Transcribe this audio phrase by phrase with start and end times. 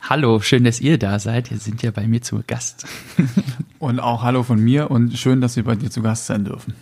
[0.00, 1.50] Hallo, schön, dass ihr da seid.
[1.50, 2.86] Ihr sind ja bei mir zu Gast.
[3.78, 6.74] und auch Hallo von mir und schön, dass wir bei dir zu Gast sein dürfen.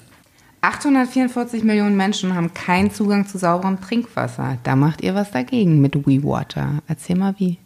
[0.60, 4.58] 844 Millionen Menschen haben keinen Zugang zu sauberem Trinkwasser.
[4.62, 6.82] Da macht ihr was dagegen mit WeWater.
[6.86, 7.58] Erzähl mal wie.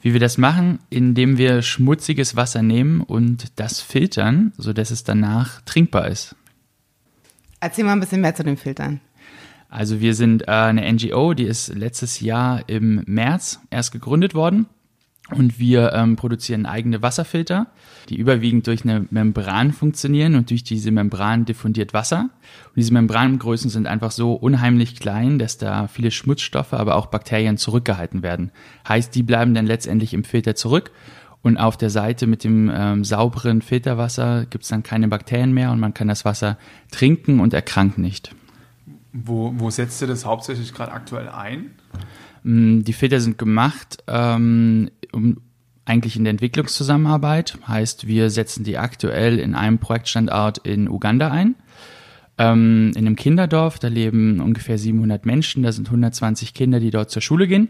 [0.00, 5.60] Wie wir das machen, indem wir schmutziges Wasser nehmen und das filtern, sodass es danach
[5.62, 6.36] trinkbar ist.
[7.60, 9.00] Erzähl mal ein bisschen mehr zu den Filtern.
[9.68, 14.66] Also wir sind äh, eine NGO, die ist letztes Jahr im März erst gegründet worden
[15.34, 17.66] und wir ähm, produzieren eigene Wasserfilter,
[18.08, 22.30] die überwiegend durch eine Membran funktionieren und durch diese Membran diffundiert Wasser.
[22.66, 27.56] Und diese Membrangrößen sind einfach so unheimlich klein, dass da viele Schmutzstoffe, aber auch Bakterien
[27.56, 28.52] zurückgehalten werden.
[28.88, 30.92] Heißt, die bleiben dann letztendlich im Filter zurück
[31.42, 35.70] und auf der Seite mit dem ähm, sauberen Filterwasser gibt es dann keine Bakterien mehr
[35.70, 36.58] und man kann das Wasser
[36.90, 38.34] trinken und erkrankt nicht.
[39.12, 41.70] Wo, wo setzt ihr das hauptsächlich gerade aktuell ein?
[42.42, 45.38] Mm, die Filter sind gemacht ähm, um,
[45.84, 47.58] eigentlich in der Entwicklungszusammenarbeit.
[47.66, 51.54] Heißt, wir setzen die aktuell in einem Projektstandort in Uganda ein.
[52.38, 57.10] Ähm, in einem Kinderdorf, da leben ungefähr 700 Menschen, da sind 120 Kinder, die dort
[57.10, 57.68] zur Schule gehen.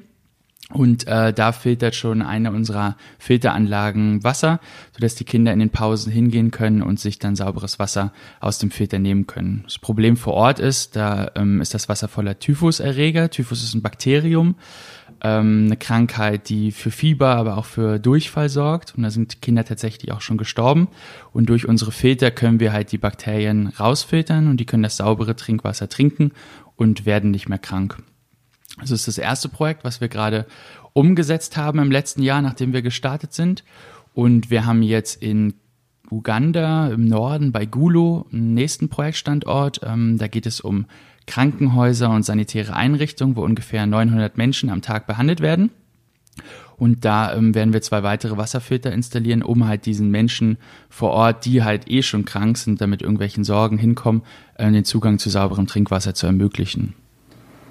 [0.73, 4.59] Und äh, da filtert schon eine unserer Filteranlagen Wasser,
[4.93, 8.73] sodass die Kinder in den Pausen hingehen können und sich dann sauberes Wasser aus dem
[8.73, 9.63] Filter nehmen können.
[9.65, 13.31] Das Problem vor Ort ist, da ähm, ist das Wasser voller Typhuserreger.
[13.31, 14.57] Typhus ist ein Bakterium,
[15.23, 18.97] ähm, eine Krankheit, die für Fieber, aber auch für Durchfall sorgt.
[18.97, 20.89] Und da sind Kinder tatsächlich auch schon gestorben.
[21.33, 25.37] Und durch unsere Filter können wir halt die Bakterien rausfiltern und die können das saubere
[25.37, 26.33] Trinkwasser trinken
[26.75, 27.99] und werden nicht mehr krank.
[28.81, 30.47] Das ist das erste Projekt, was wir gerade
[30.93, 33.65] umgesetzt haben im letzten Jahr, nachdem wir gestartet sind.
[34.15, 35.55] Und wir haben jetzt in
[36.11, 39.81] Uganda im Norden bei Gulu einen nächsten Projektstandort.
[39.83, 40.87] Ähm, da geht es um
[41.27, 45.71] Krankenhäuser und sanitäre Einrichtungen, wo ungefähr 900 Menschen am Tag behandelt werden.
[46.77, 50.59] Und da ähm, werden wir zwei weitere Wasserfilter installieren, um halt diesen Menschen
[50.91, 54.23] vor Ort, die halt eh schon krank sind, damit irgendwelchen Sorgen hinkommen,
[54.57, 56.95] äh, den Zugang zu sauberem Trinkwasser zu ermöglichen.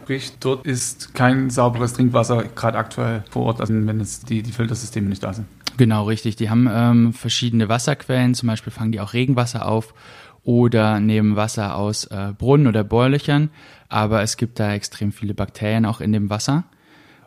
[0.06, 4.52] Sprich, dort ist kein sauberes Trinkwasser gerade aktuell vor Ort, also wenn es die, die
[4.52, 5.48] Filtersysteme nicht da sind.
[5.78, 6.36] Genau, richtig.
[6.36, 9.96] Die haben ähm, verschiedene Wasserquellen, zum Beispiel fangen die auch Regenwasser auf
[10.44, 13.50] oder nehmen Wasser aus äh, Brunnen oder Bohrlöchern,
[13.90, 16.66] aber es gibt da extrem viele Bakterien auch in dem Wasser.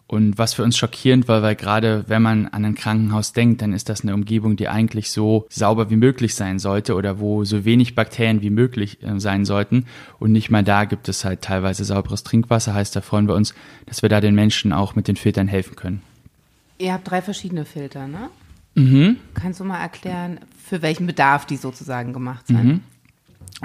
[0.08, 3.74] Und was für uns schockierend war, weil gerade wenn man an ein Krankenhaus denkt, dann
[3.74, 7.66] ist das eine Umgebung, die eigentlich so sauber wie möglich sein sollte oder wo so
[7.66, 9.84] wenig Bakterien wie möglich äh, sein sollten.
[10.18, 12.72] Und nicht mal da gibt es halt teilweise sauberes Trinkwasser.
[12.72, 13.54] Heißt, da freuen wir uns,
[13.84, 16.00] dass wir da den Menschen auch mit den Filtern helfen können.
[16.78, 18.30] Ihr habt drei verschiedene Filter, ne?
[18.76, 19.16] Mhm.
[19.34, 22.64] Kannst du mal erklären, für welchen Bedarf die sozusagen gemacht sind?
[22.64, 22.80] Mhm.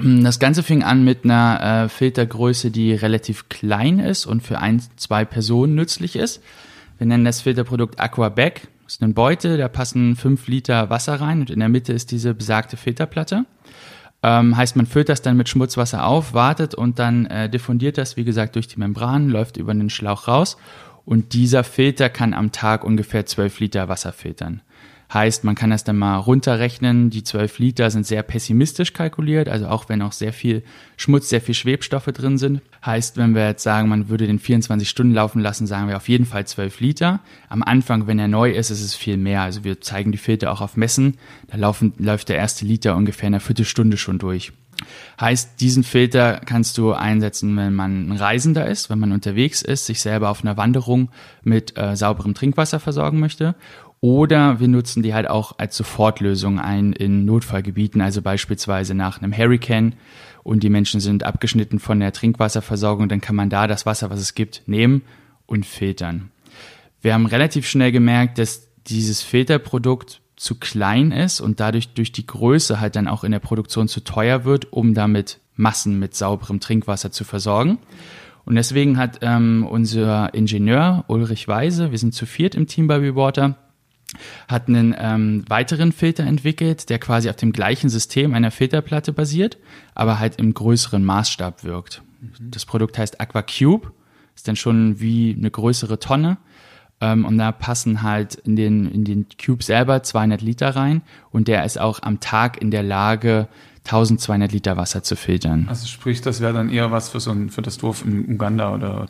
[0.02, 4.60] Mm, das Ganze fing an mit einer äh, Filtergröße, die relativ klein ist und für
[4.60, 6.42] ein, zwei Personen nützlich ist.
[6.98, 8.62] Wir nennen das Filterprodukt Aquabag.
[8.84, 12.12] Das ist eine Beute, da passen fünf Liter Wasser rein und in der Mitte ist
[12.12, 13.46] diese besagte Filterplatte.
[14.22, 18.16] Ähm, heißt, man füllt das dann mit Schmutzwasser auf, wartet und dann äh, diffundiert das,
[18.16, 20.58] wie gesagt, durch die Membran, läuft über den Schlauch raus
[21.06, 24.62] und dieser Filter kann am Tag ungefähr zwölf Liter Wasser filtern.
[25.14, 27.12] Heißt, man kann das dann mal runterrechnen.
[27.12, 30.64] Die 12 Liter sind sehr pessimistisch kalkuliert, also auch wenn auch sehr viel
[30.98, 32.62] Schmutz, sehr viel Schwebstoffe drin sind.
[32.84, 36.10] Heißt, wenn wir jetzt sagen, man würde den 24 Stunden laufen lassen, sagen wir auf
[36.10, 37.20] jeden Fall 12 Liter.
[37.48, 39.42] Am Anfang, wenn er neu ist, ist es viel mehr.
[39.42, 41.18] Also wir zeigen die Filter auch auf Messen.
[41.48, 44.52] Da laufen, läuft der erste Liter ungefähr in einer Viertelstunde schon durch.
[45.22, 49.86] Heißt, diesen Filter kannst du einsetzen, wenn man ein Reisender ist, wenn man unterwegs ist,
[49.86, 51.10] sich selber auf einer Wanderung
[51.44, 53.56] mit äh, sauberem Trinkwasser versorgen möchte
[54.04, 59.32] oder wir nutzen die halt auch als Sofortlösung ein in Notfallgebieten, also beispielsweise nach einem
[59.32, 59.96] Hurricane
[60.44, 64.20] und die Menschen sind abgeschnitten von der Trinkwasserversorgung, dann kann man da das Wasser, was
[64.20, 65.04] es gibt, nehmen
[65.46, 66.32] und filtern.
[67.02, 72.28] Wir haben relativ schnell gemerkt, dass dieses Filterprodukt zu klein ist und dadurch durch die
[72.28, 76.60] Größe halt dann auch in der Produktion zu teuer wird, um damit Massen mit sauberem
[76.60, 77.78] Trinkwasser zu versorgen.
[78.44, 82.98] Und deswegen hat ähm, unser Ingenieur Ulrich Weise, wir sind zu viert im Team bei
[82.98, 83.56] Rewater,
[84.48, 89.58] hat einen ähm, weiteren Filter entwickelt, der quasi auf dem gleichen System einer Filterplatte basiert,
[89.96, 92.02] aber halt im größeren Maßstab wirkt.
[92.22, 92.52] Mhm.
[92.52, 93.92] Das Produkt heißt AquaCube,
[94.36, 96.38] ist dann schon wie eine größere Tonne
[97.02, 101.02] Ähm, und da passen halt in den, in den Cube selber 200 Liter rein
[101.32, 103.48] und der ist auch am Tag in der Lage,
[103.86, 105.66] 1200 Liter Wasser zu filtern.
[105.68, 108.74] Also sprich, das wäre dann eher was für so ein, für das Dorf in Uganda
[108.74, 109.08] oder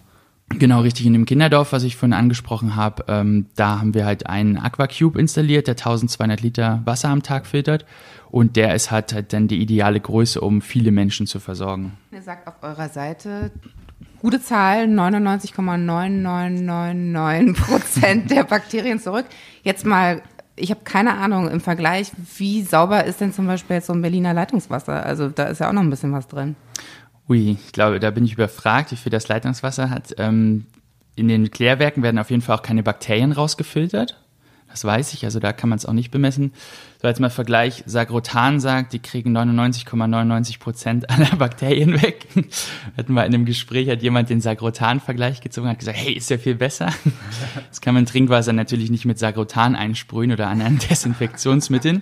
[0.50, 1.06] Genau, richtig.
[1.06, 5.18] In dem Kinderdorf, was ich vorhin angesprochen habe, ähm, da haben wir halt einen Aquacube
[5.20, 7.86] installiert, der 1200 Liter Wasser am Tag filtert.
[8.30, 11.94] Und der ist halt, halt dann die ideale Größe, um viele Menschen zu versorgen.
[12.12, 13.52] Ihr sagt auf eurer Seite,
[14.22, 19.26] gute Zahl, 99,9999 Prozent der Bakterien zurück.
[19.64, 20.22] Jetzt mal,
[20.56, 24.02] ich habe keine Ahnung im Vergleich, wie sauber ist denn zum Beispiel jetzt so ein
[24.02, 25.06] Berliner Leitungswasser?
[25.06, 26.56] Also da ist ja auch noch ein bisschen was drin.
[27.30, 30.16] Ui, ich glaube, da bin ich überfragt, wie viel das Leitungswasser hat.
[30.18, 30.66] Ähm,
[31.16, 34.18] in den Klärwerken werden auf jeden Fall auch keine Bakterien rausgefiltert.
[34.74, 36.52] Das weiß ich, also da kann man es auch nicht bemessen.
[37.00, 42.26] So als mal Vergleich, Sagrotan sagt, die kriegen 99,99 Prozent aller Bakterien weg.
[42.98, 46.40] Hatten wir in einem Gespräch, hat jemand den Sagrotan-Vergleich gezogen, hat gesagt, hey, ist ja
[46.40, 46.92] viel besser.
[47.70, 52.02] Das kann man Trinkwasser natürlich nicht mit Sagrotan einsprühen oder anderen Desinfektionsmitteln.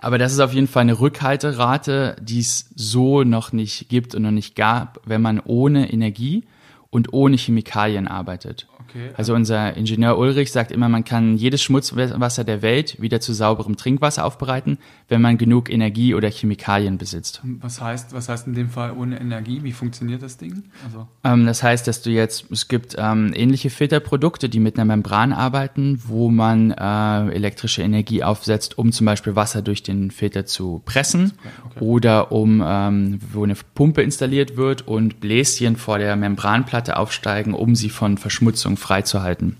[0.00, 4.22] Aber das ist auf jeden Fall eine Rückhalterate, die es so noch nicht gibt und
[4.22, 6.44] noch nicht gab, wenn man ohne Energie
[6.90, 8.66] und ohne Chemikalien arbeitet.
[8.94, 9.10] Okay.
[9.16, 13.76] Also unser Ingenieur Ulrich sagt immer, man kann jedes Schmutzwasser der Welt wieder zu sauberem
[13.76, 17.40] Trinkwasser aufbereiten, wenn man genug Energie oder Chemikalien besitzt.
[17.60, 19.64] Was heißt, was heißt in dem Fall ohne Energie?
[19.64, 20.64] Wie funktioniert das Ding?
[20.84, 24.84] Also ähm, das heißt, dass du jetzt, es gibt ähm, ähnliche Filterprodukte, die mit einer
[24.84, 30.46] Membran arbeiten, wo man äh, elektrische Energie aufsetzt, um zum Beispiel Wasser durch den Filter
[30.46, 31.32] zu pressen
[31.66, 31.80] okay.
[31.80, 37.74] oder um, ähm, wo eine Pumpe installiert wird und Bläschen vor der Membranplatte aufsteigen, um
[37.74, 39.56] sie von Verschmutzung freizuhalten.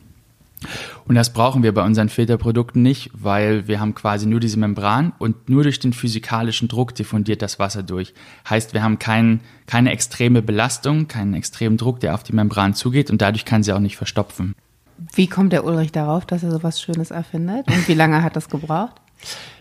[1.07, 5.13] Und das brauchen wir bei unseren Filterprodukten nicht, weil wir haben quasi nur diese Membran
[5.19, 8.15] und nur durch den physikalischen Druck diffundiert das Wasser durch.
[8.49, 13.11] Heißt, wir haben kein, keine extreme Belastung, keinen extremen Druck, der auf die Membran zugeht
[13.11, 14.55] und dadurch kann sie auch nicht verstopfen.
[15.15, 17.67] Wie kommt der Ulrich darauf, dass er sowas Schönes erfindet?
[17.69, 18.95] Und wie lange hat das gebraucht?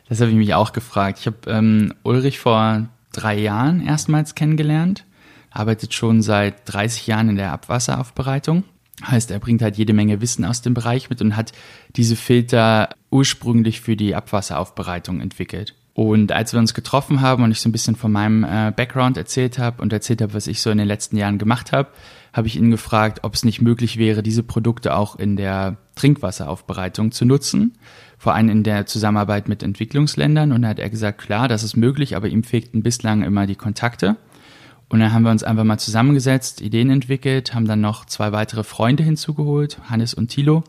[0.07, 1.19] Das habe ich mich auch gefragt.
[1.19, 5.05] Ich habe ähm, Ulrich vor drei Jahren erstmals kennengelernt,
[5.49, 8.63] arbeitet schon seit 30 Jahren in der Abwasseraufbereitung
[9.05, 11.51] Heißt, er bringt halt jede Menge Wissen aus dem Bereich mit und hat
[11.95, 15.73] diese Filter ursprünglich für die Abwasseraufbereitung entwickelt.
[15.93, 19.15] Und als wir uns getroffen haben und ich so ein bisschen von meinem äh, Background
[19.15, 21.89] erzählt habe und erzählt habe, was ich so in den letzten Jahren gemacht habe,
[22.33, 27.11] habe ich ihn gefragt, ob es nicht möglich wäre, diese Produkte auch in der Trinkwasseraufbereitung
[27.11, 27.73] zu nutzen,
[28.17, 30.51] vor allem in der Zusammenarbeit mit Entwicklungsländern.
[30.51, 33.55] Und da hat er gesagt, klar, das ist möglich, aber ihm fehlten bislang immer die
[33.55, 34.17] Kontakte.
[34.93, 38.63] Und dann haben wir uns einfach mal zusammengesetzt, Ideen entwickelt, haben dann noch zwei weitere
[38.63, 40.63] Freunde hinzugeholt, Hannes und Thilo,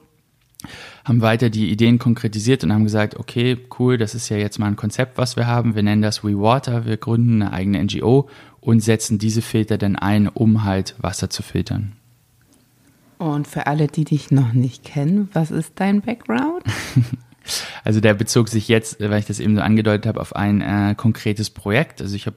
[1.04, 4.68] haben weiter die Ideen konkretisiert und haben gesagt, okay, cool, das ist ja jetzt mal
[4.68, 5.74] ein Konzept, was wir haben.
[5.74, 8.30] Wir nennen das We Water, wir gründen eine eigene NGO
[8.62, 11.92] und setzen diese Filter dann ein, um halt Wasser zu filtern.
[13.18, 16.64] Und für alle, die dich noch nicht kennen, was ist dein Background?
[17.84, 20.94] also der bezog sich jetzt, weil ich das eben so angedeutet habe, auf ein äh,
[20.96, 22.00] konkretes Projekt.
[22.00, 22.36] Also ich habe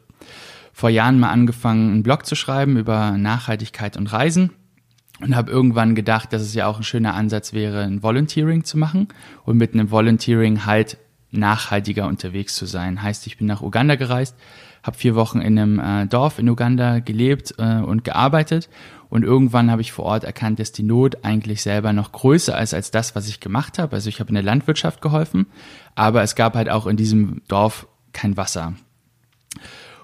[0.77, 4.51] vor Jahren mal angefangen, einen Blog zu schreiben über Nachhaltigkeit und Reisen
[5.19, 8.77] und habe irgendwann gedacht, dass es ja auch ein schöner Ansatz wäre, ein Volunteering zu
[8.77, 9.07] machen
[9.43, 10.99] und mit einem Volunteering halt
[11.31, 13.01] nachhaltiger unterwegs zu sein.
[13.01, 14.35] Heißt, ich bin nach Uganda gereist,
[14.83, 18.69] habe vier Wochen in einem äh, Dorf in Uganda gelebt äh, und gearbeitet
[19.09, 22.75] und irgendwann habe ich vor Ort erkannt, dass die Not eigentlich selber noch größer ist
[22.75, 23.95] als das, was ich gemacht habe.
[23.95, 25.47] Also ich habe in der Landwirtschaft geholfen,
[25.95, 28.75] aber es gab halt auch in diesem Dorf kein Wasser.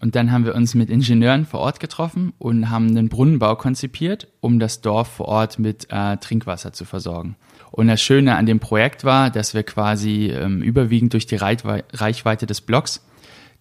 [0.03, 4.27] Und dann haben wir uns mit Ingenieuren vor Ort getroffen und haben einen Brunnenbau konzipiert,
[4.41, 7.37] um das Dorf vor Ort mit äh, Trinkwasser zu versorgen.
[7.71, 12.45] Und das Schöne an dem Projekt war, dass wir quasi ähm, überwiegend durch die Reichweite
[12.45, 13.07] des Blocks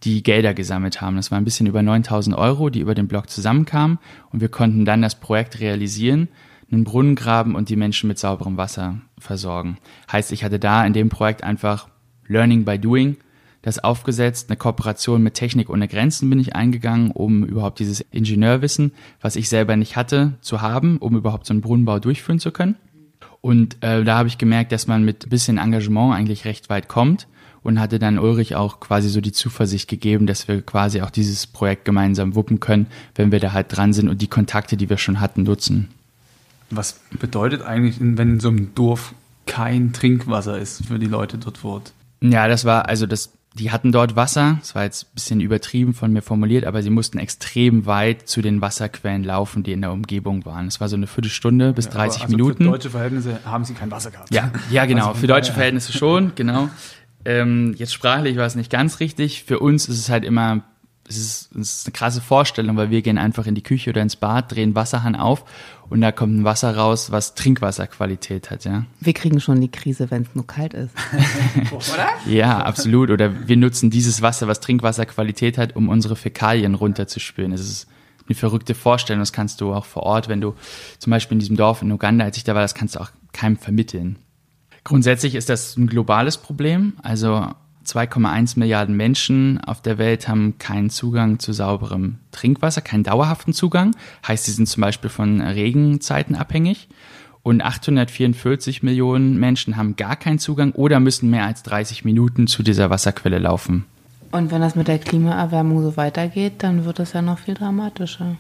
[0.02, 1.14] die Gelder gesammelt haben.
[1.14, 4.00] Das war ein bisschen über 9000 Euro, die über den Block zusammenkamen.
[4.32, 6.26] Und wir konnten dann das Projekt realisieren,
[6.72, 9.78] einen Brunnen graben und die Menschen mit sauberem Wasser versorgen.
[10.11, 11.87] Heißt, ich hatte da in dem Projekt einfach
[12.26, 13.16] Learning by Doing
[13.62, 18.92] das aufgesetzt, eine Kooperation mit Technik ohne Grenzen bin ich eingegangen, um überhaupt dieses Ingenieurwissen,
[19.21, 22.76] was ich selber nicht hatte, zu haben, um überhaupt so einen Brunnenbau durchführen zu können.
[23.40, 26.88] Und äh, da habe ich gemerkt, dass man mit ein bisschen Engagement eigentlich recht weit
[26.88, 27.26] kommt
[27.62, 31.47] und hatte dann Ulrich auch quasi so die Zuversicht gegeben, dass wir quasi auch dieses
[31.47, 34.99] Projekt gemeinsam wuppen können, wenn wir da halt dran sind und die Kontakte, die wir
[34.99, 35.88] schon hatten, nutzen.
[36.71, 39.14] Was bedeutet eigentlich, wenn in so einem Dorf
[39.47, 41.92] kein Trinkwasser ist für die Leute dort vor Ort?
[42.21, 45.94] Ja, das war, also das die hatten dort Wasser, das war jetzt ein bisschen übertrieben
[45.94, 49.92] von mir formuliert, aber sie mussten extrem weit zu den Wasserquellen laufen, die in der
[49.92, 50.66] Umgebung waren.
[50.66, 52.64] Es war so eine Viertelstunde bis ja, 30 also Minuten.
[52.64, 54.32] Für deutsche Verhältnisse haben sie kein Wasser gehabt.
[54.35, 56.71] Ja, ja genau, also für deutsche Verhältnisse schon, genau.
[57.25, 59.44] Ähm, jetzt sprachlich war es nicht ganz richtig.
[59.44, 60.62] Für uns ist es halt immer
[61.16, 64.02] es ist, es ist eine krasse Vorstellung, weil wir gehen einfach in die Küche oder
[64.02, 65.45] ins Bad, drehen Wasserhahn auf
[65.88, 68.85] und da kommt ein Wasser raus, was Trinkwasserqualität hat, ja.
[69.00, 70.95] Wir kriegen schon die Krise, wenn es nur kalt ist.
[71.71, 72.09] oder?
[72.26, 73.11] Ja, absolut.
[73.11, 77.52] Oder wir nutzen dieses Wasser, was Trinkwasserqualität hat, um unsere Fäkalien runterzuspülen.
[77.52, 77.88] Es ist
[78.26, 79.21] eine verrückte Vorstellung.
[79.21, 80.54] Das kannst du auch vor Ort, wenn du
[80.99, 83.11] zum Beispiel in diesem Dorf in Uganda, als ich da war, das kannst du auch
[83.33, 84.16] keinem vermitteln.
[84.85, 86.95] Grundsätzlich ist das ein globales Problem.
[87.02, 87.49] Also
[87.85, 93.95] 2,1 Milliarden Menschen auf der Welt haben keinen Zugang zu sauberem Trinkwasser, keinen dauerhaften Zugang.
[94.27, 96.89] Heißt, sie sind zum Beispiel von Regenzeiten abhängig.
[97.43, 102.62] Und 844 Millionen Menschen haben gar keinen Zugang oder müssen mehr als 30 Minuten zu
[102.62, 103.85] dieser Wasserquelle laufen.
[104.31, 108.37] Und wenn das mit der Klimaerwärmung so weitergeht, dann wird es ja noch viel dramatischer.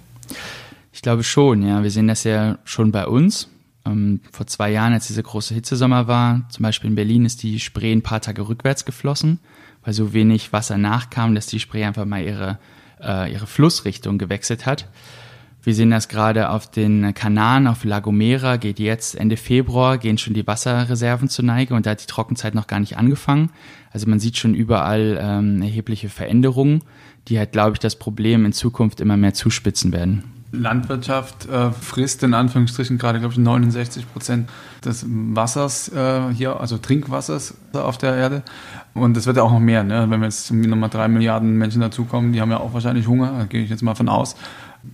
[0.92, 1.82] Ich glaube schon, ja.
[1.82, 3.48] Wir sehen das ja schon bei uns.
[3.84, 7.60] Ähm, vor zwei Jahren, als dieser große Hitzesommer war, zum Beispiel in Berlin, ist die
[7.60, 9.40] Spree ein paar Tage rückwärts geflossen,
[9.84, 12.58] weil so wenig Wasser nachkam, dass die Spree einfach mal ihre,
[13.00, 14.88] äh, ihre Flussrichtung gewechselt hat.
[15.64, 20.18] Wir sehen das gerade auf den Kanaren, auf La Gomera geht jetzt Ende Februar, gehen
[20.18, 23.50] schon die Wasserreserven zur Neige und da hat die Trockenzeit noch gar nicht angefangen.
[23.92, 26.82] Also man sieht schon überall ähm, erhebliche Veränderungen,
[27.28, 30.31] die halt, glaube ich, das Problem in Zukunft immer mehr zuspitzen werden.
[30.52, 34.50] Landwirtschaft äh, frisst in Anführungsstrichen gerade, glaube ich, 69 Prozent
[34.84, 38.42] des Wassers äh, hier, also Trinkwassers auf der Erde.
[38.92, 40.06] Und es wird ja auch noch mehr, ne?
[40.10, 43.44] wenn wir jetzt nochmal drei Milliarden Menschen dazukommen, die haben ja auch wahrscheinlich Hunger, da
[43.44, 44.36] gehe ich jetzt mal von aus.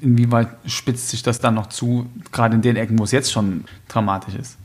[0.01, 3.65] Inwieweit spitzt sich das dann noch zu, gerade in den Ecken, wo es jetzt schon
[3.89, 4.59] dramatisch ist?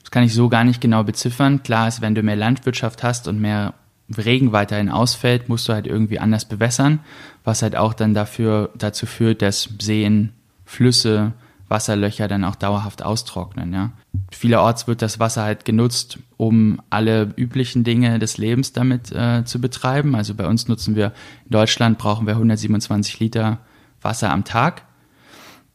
[0.00, 1.62] Das kann ich so gar nicht genau beziffern.
[1.62, 3.74] Klar ist, wenn du mehr Landwirtschaft hast und mehr
[4.16, 7.00] Regen weiterhin ausfällt, musst du halt irgendwie anders bewässern,
[7.42, 10.32] was halt auch dann dafür, dazu führt, dass Seen,
[10.64, 11.32] Flüsse,
[11.68, 13.92] Wasserlöcher dann auch dauerhaft austrocknen, ja.
[14.30, 19.60] Vielerorts wird das Wasser halt genutzt, um alle üblichen Dinge des Lebens damit äh, zu
[19.60, 20.14] betreiben.
[20.14, 21.12] Also bei uns nutzen wir,
[21.44, 23.58] in Deutschland brauchen wir 127 Liter
[24.02, 24.82] Wasser am Tag.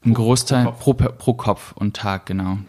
[0.05, 1.07] Ein pro, Großteil pro Kopf.
[1.07, 2.59] Pro, pro Kopf und Tag, genau.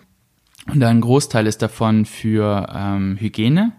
[0.66, 3.72] Und ein Großteil ist davon für ähm, Hygiene,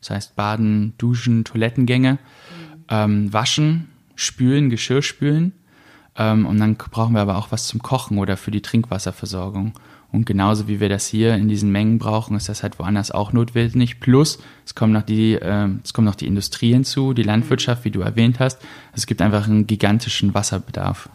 [0.00, 2.84] das heißt Baden, Duschen, Toilettengänge, mhm.
[2.88, 5.52] ähm, Waschen, Spülen, Geschirr spülen.
[6.16, 9.72] Ähm, und dann brauchen wir aber auch was zum Kochen oder für die Trinkwasserversorgung.
[10.10, 13.32] Und genauso wie wir das hier in diesen Mengen brauchen, ist das halt woanders auch
[13.32, 14.00] notwendig.
[14.00, 17.90] Plus, es kommen noch die, äh, es kommt noch die Industrie hinzu, die Landwirtschaft, wie
[17.90, 18.60] du erwähnt hast.
[18.94, 21.10] Es gibt einfach einen gigantischen Wasserbedarf.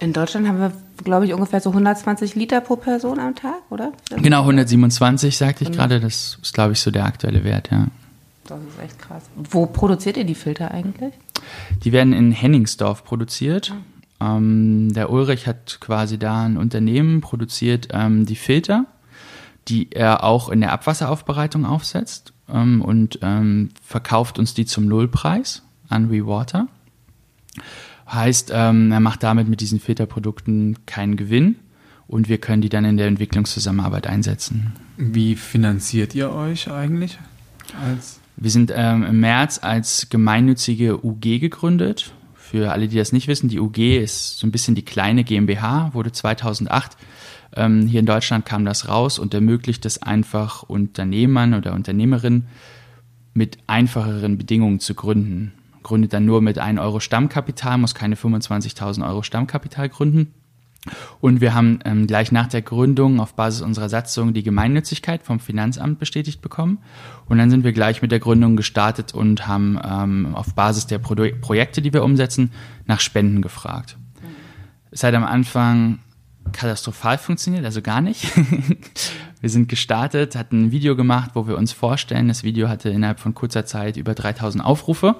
[0.00, 3.92] In Deutschland haben wir, glaube ich, ungefähr so 120 Liter pro Person am Tag, oder?
[4.16, 6.00] Genau, 127 sagte ich gerade.
[6.00, 7.88] Das ist, glaube ich, so der aktuelle Wert, ja.
[8.46, 9.24] Das ist echt krass.
[9.36, 11.12] Wo produziert ihr die Filter eigentlich?
[11.84, 13.74] Die werden in Henningsdorf produziert.
[14.20, 14.36] Ah.
[14.36, 18.86] Ähm, der Ulrich hat quasi da ein Unternehmen produziert ähm, die Filter,
[19.68, 25.62] die er auch in der Abwasseraufbereitung aufsetzt ähm, und ähm, verkauft uns die zum Nullpreis
[25.88, 26.68] an WeWater.
[28.10, 31.56] Heißt, ähm, er macht damit mit diesen Filterprodukten keinen Gewinn
[32.06, 34.72] und wir können die dann in der Entwicklungszusammenarbeit einsetzen.
[34.96, 37.18] Wie finanziert ihr euch eigentlich?
[37.84, 42.12] Als wir sind ähm, im März als gemeinnützige UG gegründet.
[42.34, 45.92] Für alle, die das nicht wissen, die UG ist so ein bisschen die kleine GmbH,
[45.92, 46.96] wurde 2008
[47.56, 52.46] ähm, hier in Deutschland kam das raus und ermöglicht es einfach Unternehmern oder Unternehmerinnen
[53.34, 55.52] mit einfacheren Bedingungen zu gründen
[55.88, 60.34] gründet dann nur mit 1 Euro Stammkapital, muss keine 25.000 Euro Stammkapital gründen.
[61.20, 65.40] Und wir haben ähm, gleich nach der Gründung auf Basis unserer Satzung die Gemeinnützigkeit vom
[65.40, 66.78] Finanzamt bestätigt bekommen.
[67.26, 70.98] Und dann sind wir gleich mit der Gründung gestartet und haben ähm, auf Basis der
[70.98, 72.52] Pro Projekte, die wir umsetzen,
[72.86, 73.96] nach Spenden gefragt.
[75.02, 75.98] Hat am Anfang
[76.52, 78.26] katastrophal funktioniert, also gar nicht.
[79.40, 82.26] Wir sind gestartet, hatten ein Video gemacht, wo wir uns vorstellen.
[82.26, 85.14] Das Video hatte innerhalb von kurzer Zeit über 3000 Aufrufe.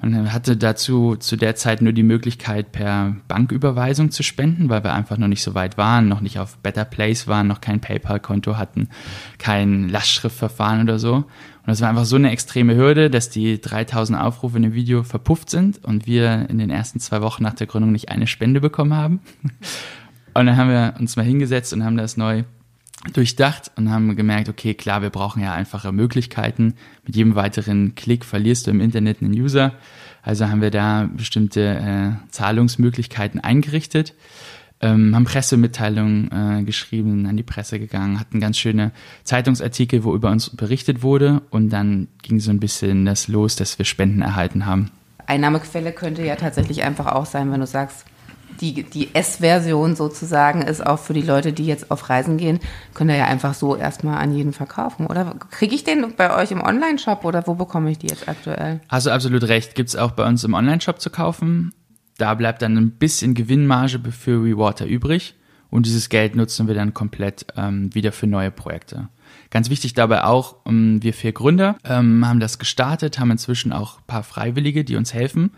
[0.00, 4.94] Man hatte dazu zu der Zeit nur die Möglichkeit, per Banküberweisung zu spenden, weil wir
[4.94, 8.56] einfach noch nicht so weit waren, noch nicht auf Better Place waren, noch kein PayPal-Konto
[8.56, 8.88] hatten,
[9.36, 11.16] kein Lastschriftverfahren oder so.
[11.16, 11.26] Und
[11.66, 15.50] das war einfach so eine extreme Hürde, dass die 3000 Aufrufe in dem Video verpufft
[15.50, 18.94] sind und wir in den ersten zwei Wochen nach der Gründung nicht eine Spende bekommen
[18.94, 19.20] haben.
[20.34, 22.44] Und dann haben wir uns mal hingesetzt und haben das neu
[23.12, 26.74] durchdacht und haben gemerkt, okay, klar, wir brauchen ja einfache Möglichkeiten.
[27.06, 29.72] Mit jedem weiteren Klick verlierst du im Internet einen User.
[30.22, 34.14] Also haben wir da bestimmte äh, Zahlungsmöglichkeiten eingerichtet,
[34.82, 38.92] ähm, haben Pressemitteilungen äh, geschrieben, an die Presse gegangen, hatten ganz schöne
[39.24, 43.78] Zeitungsartikel, wo über uns berichtet wurde und dann ging so ein bisschen das los, dass
[43.78, 44.90] wir Spenden erhalten haben.
[45.26, 48.04] Einnahmequelle könnte ja tatsächlich einfach auch sein, wenn du sagst,
[48.60, 52.60] die, die S-Version sozusagen ist auch für die Leute, die jetzt auf Reisen gehen,
[52.94, 55.06] könnt ihr ja einfach so erstmal an jeden verkaufen.
[55.06, 58.80] Oder kriege ich den bei euch im Online-Shop oder wo bekomme ich die jetzt aktuell?
[58.88, 59.74] Hast du absolut recht.
[59.74, 61.72] Gibt es auch bei uns im Online-Shop zu kaufen.
[62.18, 65.34] da bleibt dann ein bisschen Gewinnmarge für Rewater übrig
[65.70, 69.08] und dieses Geld nutzen wir dann komplett ähm, wieder für neue Projekte.
[69.50, 73.98] Ganz wichtig dabei auch, ähm, wir vier Gründer ähm, haben das gestartet, haben inzwischen auch
[73.98, 75.52] ein paar Freiwillige, die uns helfen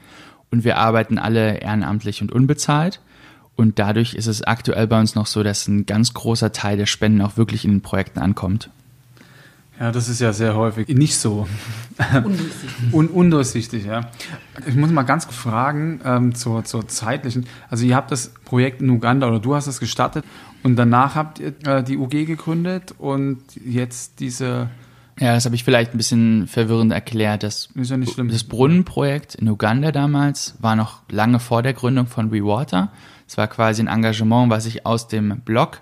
[0.52, 3.00] und wir arbeiten alle ehrenamtlich und unbezahlt.
[3.56, 6.86] Und dadurch ist es aktuell bei uns noch so, dass ein ganz großer Teil der
[6.86, 8.70] Spenden auch wirklich in den Projekten ankommt.
[9.80, 11.48] Ja, das ist ja sehr häufig nicht so.
[12.14, 12.92] Undurchsichtig.
[12.92, 14.10] Un undurchsichtig, ja.
[14.66, 17.46] Ich muss mal ganz fragen ähm, zur, zur zeitlichen.
[17.68, 20.24] Also ihr habt das Projekt in Uganda oder du hast es gestartet
[20.62, 24.68] und danach habt ihr äh, die UG gegründet und jetzt diese...
[25.20, 27.42] Ja, das habe ich vielleicht ein bisschen verwirrend erklärt.
[27.42, 28.28] Das, ist ja nicht schlimm.
[28.28, 32.90] das Brunnenprojekt in Uganda damals war noch lange vor der Gründung von WeWater.
[33.26, 35.80] Es war quasi ein Engagement, was ich aus dem Blog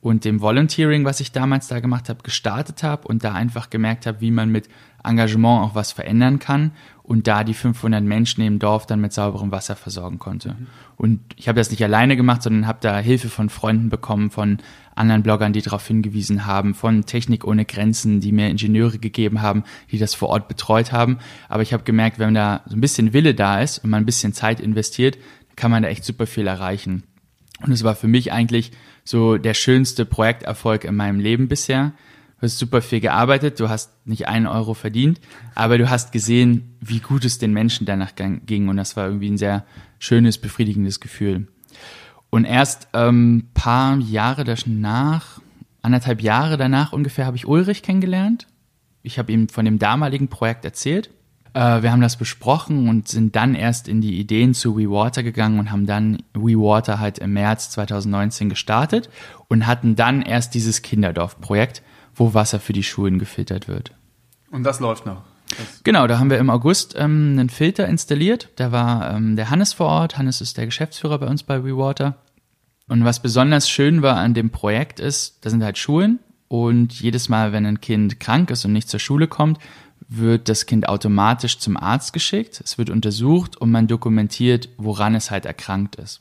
[0.00, 4.06] und dem Volunteering, was ich damals da gemacht habe, gestartet habe und da einfach gemerkt
[4.06, 4.68] habe, wie man mit
[5.02, 6.72] Engagement auch was verändern kann
[7.02, 10.50] und da die 500 Menschen im Dorf dann mit sauberem Wasser versorgen konnte.
[10.50, 10.66] Mhm.
[10.96, 14.58] Und ich habe das nicht alleine gemacht, sondern habe da Hilfe von Freunden bekommen, von
[14.96, 19.62] anderen Bloggern, die darauf hingewiesen haben, von Technik ohne Grenzen, die mir Ingenieure gegeben haben,
[19.90, 21.18] die das vor Ort betreut haben.
[21.48, 24.06] Aber ich habe gemerkt, wenn da so ein bisschen Wille da ist und man ein
[24.06, 25.18] bisschen Zeit investiert,
[25.54, 27.04] kann man da echt super viel erreichen.
[27.62, 28.72] Und es war für mich eigentlich
[29.06, 31.92] so der schönste Projekterfolg in meinem Leben bisher.
[32.38, 35.20] Du hast super viel gearbeitet, du hast nicht einen Euro verdient,
[35.54, 39.30] aber du hast gesehen, wie gut es den Menschen danach ging und das war irgendwie
[39.30, 39.64] ein sehr
[39.98, 41.48] schönes, befriedigendes Gefühl.
[42.28, 45.40] Und erst ähm, paar Jahre danach,
[45.80, 48.46] anderthalb Jahre danach ungefähr, habe ich Ulrich kennengelernt.
[49.02, 51.08] Ich habe ihm von dem damaligen Projekt erzählt
[51.56, 55.58] äh, wir haben das besprochen und sind dann erst in die Ideen zu WeWater gegangen
[55.58, 59.08] und haben dann WeWater halt im März 2019 gestartet
[59.48, 61.82] und hatten dann erst dieses Kinderdorf-Projekt,
[62.14, 63.92] wo Wasser für die Schulen gefiltert wird.
[64.50, 65.22] Und das läuft noch.
[65.48, 68.50] Das genau, da haben wir im August ähm, einen Filter installiert.
[68.56, 70.18] Da war ähm, der Hannes vor Ort.
[70.18, 72.16] Hannes ist der Geschäftsführer bei uns bei WeWater.
[72.88, 77.28] Und was besonders schön war an dem Projekt ist, da sind halt Schulen und jedes
[77.28, 79.58] Mal, wenn ein Kind krank ist und nicht zur Schule kommt,
[80.08, 82.60] wird das Kind automatisch zum Arzt geschickt.
[82.62, 86.20] Es wird untersucht und man dokumentiert, woran es halt erkrankt ist.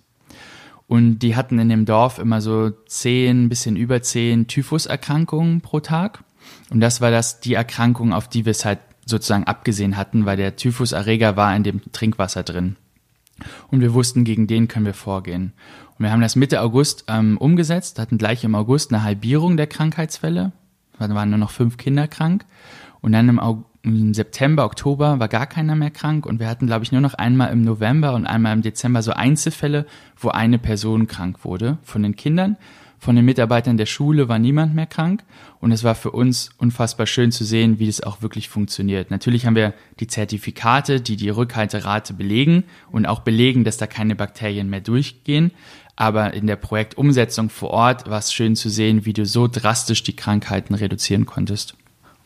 [0.88, 6.24] Und die hatten in dem Dorf immer so zehn, bisschen über zehn Typhuserkrankungen pro Tag.
[6.70, 10.38] Und das war das, die Erkrankung, auf die wir es halt sozusagen abgesehen hatten, weil
[10.38, 12.76] der Typhuserreger war in dem Trinkwasser drin.
[13.70, 15.54] Und wir wussten, gegen den können wir vorgehen.
[15.98, 19.68] Und wir haben das Mitte August ähm, umgesetzt, hatten gleich im August eine Halbierung der
[19.68, 20.52] Krankheitsfälle.
[20.98, 22.46] Da waren nur noch fünf Kinder krank.
[23.02, 23.70] Und dann im, August,
[24.14, 27.52] September, Oktober war gar keiner mehr krank und wir hatten, glaube ich, nur noch einmal
[27.52, 29.86] im November und einmal im Dezember so Einzelfälle,
[30.18, 32.58] wo eine Person krank wurde von den Kindern.
[32.98, 35.24] Von den Mitarbeitern der Schule war niemand mehr krank
[35.60, 39.12] und es war für uns unfassbar schön zu sehen, wie das auch wirklich funktioniert.
[39.12, 44.16] Natürlich haben wir die Zertifikate, die die Rückhalterate belegen und auch belegen, dass da keine
[44.16, 45.52] Bakterien mehr durchgehen.
[45.96, 50.02] Aber in der Projektumsetzung vor Ort war es schön zu sehen, wie du so drastisch
[50.02, 51.76] die Krankheiten reduzieren konntest.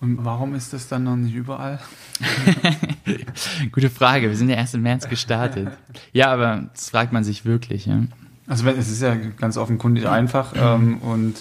[0.02, 1.80] Und warum ist das dann noch nicht überall?
[3.72, 4.30] Gute Frage.
[4.30, 5.70] Wir sind ja erst im März gestartet.
[6.14, 7.86] Ja, aber das fragt man sich wirklich.
[7.86, 8.04] Ja.
[8.48, 11.36] Also es ist ja ganz offenkundig einfach ähm, und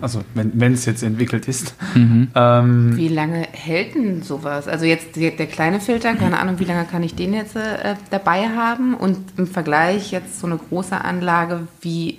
[0.00, 1.76] also wenn es jetzt entwickelt ist.
[1.94, 2.28] Mhm.
[2.34, 4.66] Ähm, wie lange hält denn sowas?
[4.66, 7.94] Also jetzt der, der, kleine Filter, keine Ahnung, wie lange kann ich den jetzt äh,
[8.10, 8.94] dabei haben?
[8.94, 12.18] Und im Vergleich jetzt so eine große Anlage, wie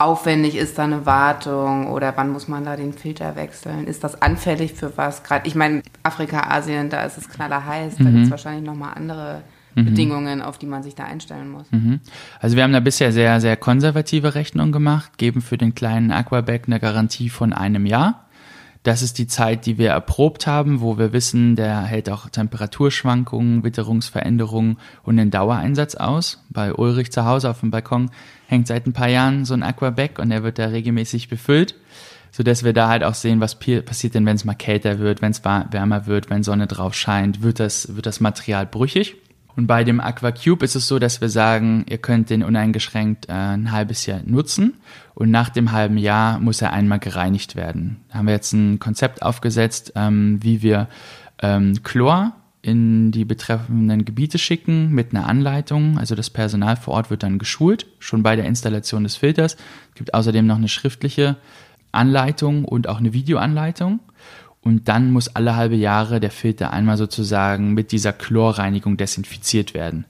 [0.00, 3.86] aufwendig ist da eine Wartung oder wann muss man da den Filter wechseln?
[3.86, 5.22] Ist das anfällig für was?
[5.22, 8.12] Gerade, ich meine, Afrika, Asien, da ist es knallerheiß, da mhm.
[8.12, 9.42] gibt es wahrscheinlich nochmal andere
[9.74, 9.84] mhm.
[9.84, 11.70] Bedingungen, auf die man sich da einstellen muss.
[11.70, 12.00] Mhm.
[12.40, 16.64] Also wir haben da bisher sehr, sehr konservative Rechnungen gemacht, geben für den kleinen Aquaback
[16.66, 18.24] eine Garantie von einem Jahr.
[18.82, 23.62] Das ist die Zeit, die wir erprobt haben, wo wir wissen, der hält auch Temperaturschwankungen,
[23.62, 26.42] Witterungsveränderungen und den Dauereinsatz aus.
[26.48, 28.10] Bei Ulrich zu Hause auf dem Balkon
[28.50, 31.76] hängt seit ein paar Jahren so ein Aquaback und der wird da regelmäßig befüllt,
[32.32, 35.22] so dass wir da halt auch sehen, was passiert denn, wenn es mal kälter wird,
[35.22, 39.16] wenn es wärmer wird, wenn Sonne drauf scheint, wird das, wird das Material brüchig.
[39.56, 43.32] Und bei dem AquaCube ist es so, dass wir sagen, ihr könnt den uneingeschränkt äh,
[43.32, 44.74] ein halbes Jahr nutzen
[45.14, 48.00] und nach dem halben Jahr muss er einmal gereinigt werden.
[48.08, 50.88] Da haben wir jetzt ein Konzept aufgesetzt, ähm, wie wir
[51.42, 52.32] ähm, Chlor
[52.62, 55.98] in die betreffenden Gebiete schicken mit einer Anleitung.
[55.98, 59.54] Also das Personal vor Ort wird dann geschult, schon bei der Installation des Filters.
[59.54, 61.36] Es gibt außerdem noch eine schriftliche
[61.92, 64.00] Anleitung und auch eine Videoanleitung.
[64.62, 70.04] Und dann muss alle halbe Jahre der Filter einmal sozusagen mit dieser Chlorreinigung desinfiziert werden.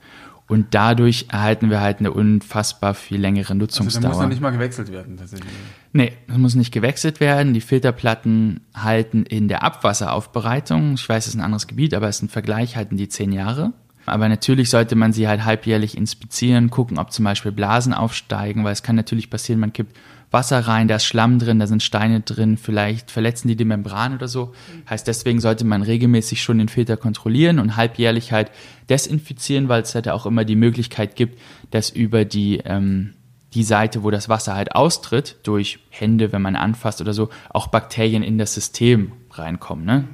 [0.51, 4.03] Und dadurch erhalten wir halt eine unfassbar viel längere Nutzungsdauer.
[4.03, 5.49] Also muss dann nicht mal gewechselt werden tatsächlich.
[5.93, 7.55] Nee, das muss nicht gewechselt werden.
[7.55, 12.17] Die Filterplatten halten in der Abwasseraufbereitung, ich weiß, es ist ein anderes Gebiet, aber es
[12.17, 13.75] ist ein Vergleich, halten die zehn Jahre.
[14.07, 18.73] Aber natürlich sollte man sie halt halbjährlich inspizieren, gucken, ob zum Beispiel Blasen aufsteigen, weil
[18.73, 19.97] es kann natürlich passieren, man kippt
[20.31, 24.15] Wasser rein, da ist Schlamm drin, da sind Steine drin, vielleicht verletzen die die Membran
[24.15, 24.53] oder so.
[24.89, 28.51] Heißt, deswegen sollte man regelmäßig schon den Filter kontrollieren und halbjährlich halt
[28.89, 31.41] desinfizieren, weil es halt auch immer die Möglichkeit gibt,
[31.73, 33.15] dass über die, ähm,
[33.55, 37.67] die Seite, wo das Wasser halt austritt, durch Hände, wenn man anfasst oder so, auch
[37.67, 39.85] Bakterien in das System reinkommen.
[39.85, 40.05] Ne?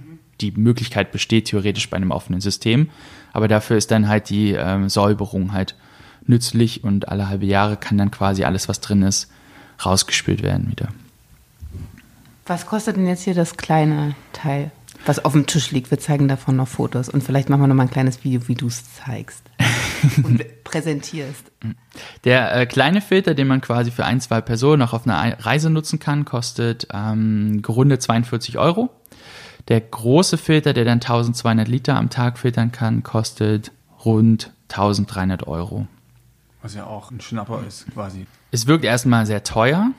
[0.40, 2.88] Die Möglichkeit besteht theoretisch bei einem offenen System,
[3.34, 5.74] aber dafür ist dann halt die ähm, Säuberung halt
[6.24, 9.30] nützlich und alle halbe Jahre kann dann quasi alles, was drin ist,
[9.84, 10.88] rausgespült werden wieder.
[12.46, 14.70] Was kostet denn jetzt hier das kleine Teil,
[15.04, 15.90] was auf dem Tisch liegt?
[15.90, 18.54] Wir zeigen davon noch Fotos und vielleicht machen wir noch mal ein kleines Video, wie
[18.54, 19.42] du es zeigst
[20.22, 21.50] und präsentierst.
[22.24, 25.70] Der äh, kleine Filter, den man quasi für ein, zwei Personen auch auf einer Reise
[25.70, 28.90] nutzen kann, kostet ähm, gerundet 42 Euro.
[29.66, 33.72] Der große Filter, der dann 1200 Liter am Tag filtern kann, kostet
[34.04, 35.88] rund 1300 Euro.
[36.66, 38.26] Was ja auch ein Schnapper ist, quasi.
[38.50, 39.92] Es wirkt erstmal sehr teuer,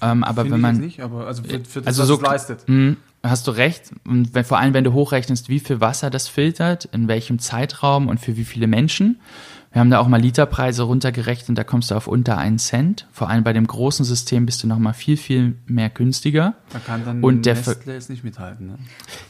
[0.00, 0.76] ähm, aber wenn man.
[0.76, 2.64] nicht, aber also für, für das, also was so es leistet.
[2.68, 3.90] Mh, hast du recht.
[4.04, 8.06] Und wenn, vor allem, wenn du hochrechnest, wie viel Wasser das filtert, in welchem Zeitraum
[8.06, 9.20] und für wie viele Menschen.
[9.72, 13.08] Wir haben da auch mal Literpreise runtergerechnet und da kommst du auf unter einen Cent.
[13.10, 16.54] Vor allem bei dem großen System bist du noch mal viel, viel mehr günstiger.
[16.72, 18.68] Da kann dann Und der Nestle jetzt nicht mithalten.
[18.68, 18.78] Ne?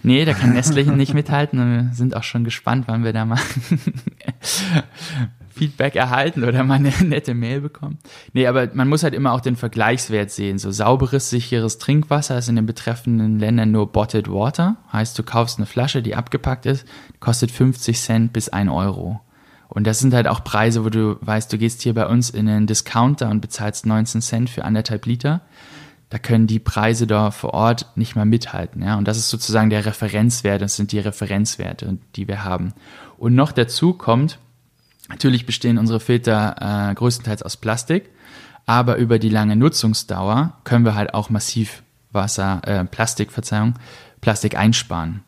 [0.02, 3.24] Nee, da kann Nestle nicht mithalten und wir sind auch schon gespannt, wann wir da
[3.24, 3.40] mal
[5.52, 7.98] Feedback erhalten oder mal eine nette Mail bekommen.
[8.32, 10.58] Nee, aber man muss halt immer auch den Vergleichswert sehen.
[10.58, 14.76] So sauberes, sicheres Trinkwasser ist in den betreffenden Ländern nur Bottled Water.
[14.92, 16.86] Heißt, du kaufst eine Flasche, die abgepackt ist,
[17.20, 19.20] kostet 50 Cent bis 1 Euro.
[19.68, 22.46] Und das sind halt auch Preise, wo du weißt, du gehst hier bei uns in
[22.46, 25.40] einen Discounter und bezahlst 19 Cent für anderthalb Liter.
[26.10, 28.82] Da können die Preise da vor Ort nicht mal mithalten.
[28.82, 28.98] Ja?
[28.98, 32.74] Und das ist sozusagen der Referenzwert, das sind die Referenzwerte, die wir haben.
[33.16, 34.38] Und noch dazu kommt,
[35.12, 38.10] natürlich bestehen unsere Filter äh, größtenteils aus Plastik,
[38.66, 43.74] aber über die lange Nutzungsdauer können wir halt auch massiv Wasser, äh, Plastik, Verzeihung,
[44.20, 45.22] Plastik einsparen.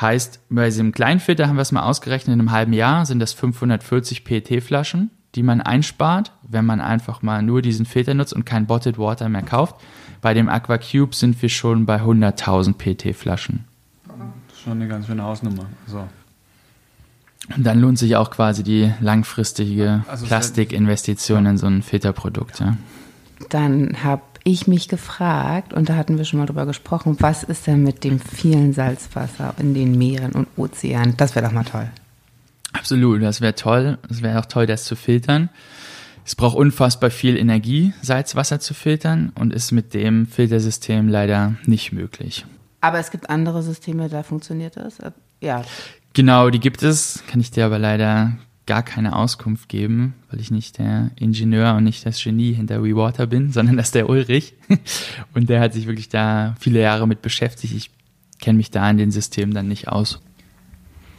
[0.00, 3.18] Heißt, bei diesem kleinen Filter haben wir es mal ausgerechnet, in einem halben Jahr sind
[3.18, 8.46] das 540 PET-Flaschen, die man einspart, wenn man einfach mal nur diesen Filter nutzt und
[8.46, 9.76] kein Bottled Water mehr kauft.
[10.20, 13.64] Bei dem Aqua Cube sind wir schon bei 100.000 PET-Flaschen.
[14.06, 15.66] Das ist schon eine ganz schöne Hausnummer.
[15.86, 16.06] So.
[17.56, 22.60] Und dann lohnt sich auch quasi die langfristige Also es Plastikinvestition in so ein Filterprodukt.
[22.60, 22.76] Ja.
[23.48, 27.66] Dann habe ich mich gefragt, und da hatten wir schon mal drüber gesprochen, was ist
[27.66, 31.16] denn mit dem vielen Salzwasser in den Meeren und Ozeanen?
[31.16, 31.88] Das wäre doch mal toll.
[32.72, 33.98] Absolut, das wäre toll.
[34.10, 35.48] Es wäre auch toll, das zu filtern.
[36.24, 41.92] Es braucht unfassbar viel Energie, Salzwasser zu filtern und ist mit dem Filtersystem leider nicht
[41.92, 42.44] möglich.
[42.82, 45.00] Aber es gibt andere Systeme, da funktioniert das.
[45.00, 45.62] Äh, Ja,
[46.18, 48.32] Genau, die gibt es, kann ich dir aber leider
[48.66, 53.28] gar keine Auskunft geben, weil ich nicht der Ingenieur und nicht das Genie hinter WeWater
[53.28, 54.54] bin, sondern das ist der Ulrich.
[55.34, 57.72] Und der hat sich wirklich da viele Jahre mit beschäftigt.
[57.72, 57.92] Ich
[58.40, 60.20] kenne mich da in den Systemen dann nicht aus.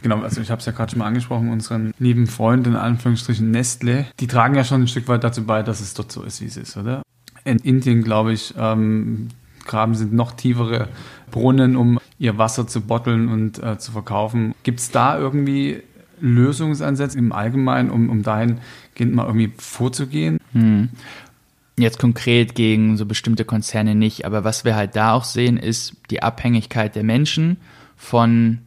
[0.02, 3.50] Genau, also ich habe es ja gerade schon mal angesprochen, unseren lieben Freund in Anführungsstrichen
[3.50, 6.42] Nestle, die tragen ja schon ein Stück weit dazu bei, dass es dort so ist,
[6.42, 7.00] wie es ist, oder?
[7.44, 9.28] In Indien, glaube ich, ähm,
[9.64, 10.88] graben sind noch tiefere
[11.30, 14.54] Brunnen, um ihr Wasser zu botteln und äh, zu verkaufen.
[14.62, 15.82] Gibt es da irgendwie
[16.20, 20.38] Lösungsansätze im Allgemeinen, um, um dahingehend mal irgendwie vorzugehen?
[21.78, 25.96] Jetzt konkret gegen so bestimmte Konzerne nicht, aber was wir halt da auch sehen, ist
[26.10, 27.56] die Abhängigkeit der Menschen
[27.96, 28.58] von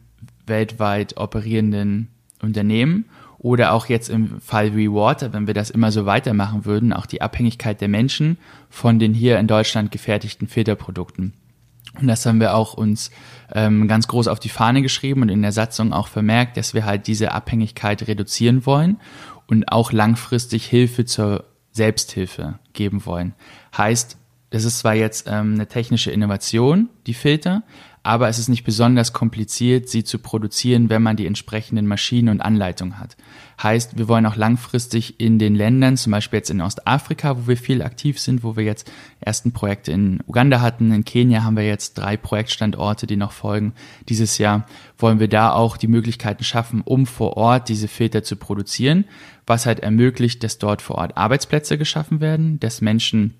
[0.46, 2.08] weltweit operierenden
[2.42, 3.04] Unternehmen
[3.38, 7.22] oder auch jetzt im Fall WeWater, wenn wir das immer so weitermachen würden, auch die
[7.22, 8.36] Abhängigkeit der Menschen
[8.68, 11.34] von den hier in Deutschland gefertigten Filterprodukten.
[12.00, 13.10] Und das haben wir auch uns
[13.52, 16.84] ähm, ganz groß auf die Fahne geschrieben und in der Satzung auch vermerkt, dass wir
[16.84, 18.98] halt diese Abhängigkeit reduzieren wollen
[19.46, 23.34] und auch langfristig Hilfe zur Selbsthilfe geben wollen.
[23.76, 24.16] Heißt,
[24.50, 27.62] das ist zwar jetzt ähm, eine technische Innovation, die Filter,
[28.04, 32.42] aber es ist nicht besonders kompliziert, sie zu produzieren, wenn man die entsprechenden Maschinen und
[32.42, 33.16] Anleitungen hat.
[33.62, 37.56] Heißt, wir wollen auch langfristig in den Ländern, zum Beispiel jetzt in Ostafrika, wo wir
[37.56, 41.66] viel aktiv sind, wo wir jetzt ersten Projekte in Uganda hatten, in Kenia haben wir
[41.66, 43.72] jetzt drei Projektstandorte, die noch folgen.
[44.10, 44.66] Dieses Jahr
[44.98, 49.06] wollen wir da auch die Möglichkeiten schaffen, um vor Ort diese Filter zu produzieren,
[49.46, 53.34] was halt ermöglicht, dass dort vor Ort Arbeitsplätze geschaffen werden, dass Menschen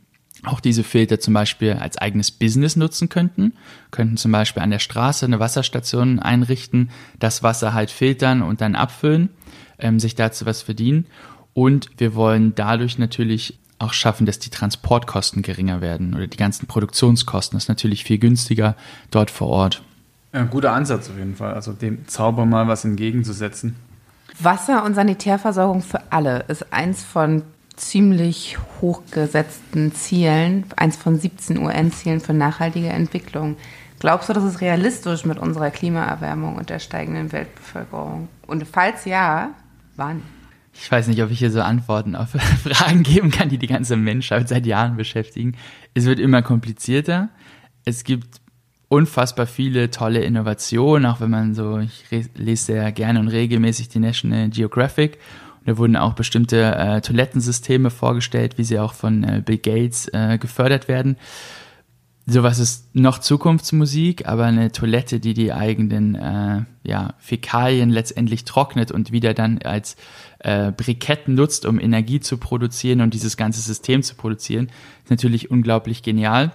[0.47, 3.53] auch diese Filter zum Beispiel als eigenes Business nutzen könnten,
[3.91, 8.75] könnten zum Beispiel an der Straße eine Wasserstation einrichten, das Wasser halt filtern und dann
[8.75, 9.31] abfüllen,
[9.79, 11.07] ähm, sich dazu was verdienen.
[11.53, 16.67] Und wir wollen dadurch natürlich auch schaffen, dass die Transportkosten geringer werden oder die ganzen
[16.67, 17.57] Produktionskosten.
[17.57, 18.77] Das ist natürlich viel günstiger
[19.11, 19.83] dort vor Ort.
[20.33, 23.77] Ja, ein guter Ansatz auf jeden Fall, also dem Zauber mal was entgegenzusetzen.
[24.41, 27.43] Wasser und Sanitärversorgung für alle ist eins von
[27.77, 33.57] ziemlich hochgesetzten Zielen, eins von 17 UN-Zielen für nachhaltige Entwicklung.
[33.99, 38.29] Glaubst du, das ist realistisch mit unserer Klimaerwärmung und der steigenden Weltbevölkerung?
[38.47, 39.51] Und falls ja,
[39.97, 40.23] wann?
[40.75, 42.31] Ich weiß nicht, ob ich hier so Antworten auf
[42.65, 45.57] Fragen geben kann, die die ganze Menschheit seit Jahren beschäftigen.
[45.95, 47.31] Es wird immer komplizierter.
[47.85, 48.41] Es gibt
[48.89, 54.01] unfassbar viele tolle Innovationen, auch wenn man so, ich lese sehr gerne und regelmäßig die
[54.01, 55.19] National Geographic.
[55.67, 60.39] Da wurden auch bestimmte äh, Toilettensysteme vorgestellt, wie sie auch von äh, Bill Gates äh,
[60.39, 61.17] gefördert werden.
[62.27, 68.91] Sowas ist noch Zukunftsmusik, aber eine Toilette, die die eigenen äh, ja, Fäkalien letztendlich trocknet
[68.91, 69.97] und wieder dann als
[70.39, 74.71] äh, Brikett nutzt, um Energie zu produzieren und dieses ganze System zu produzieren,
[75.03, 76.53] ist natürlich unglaublich genial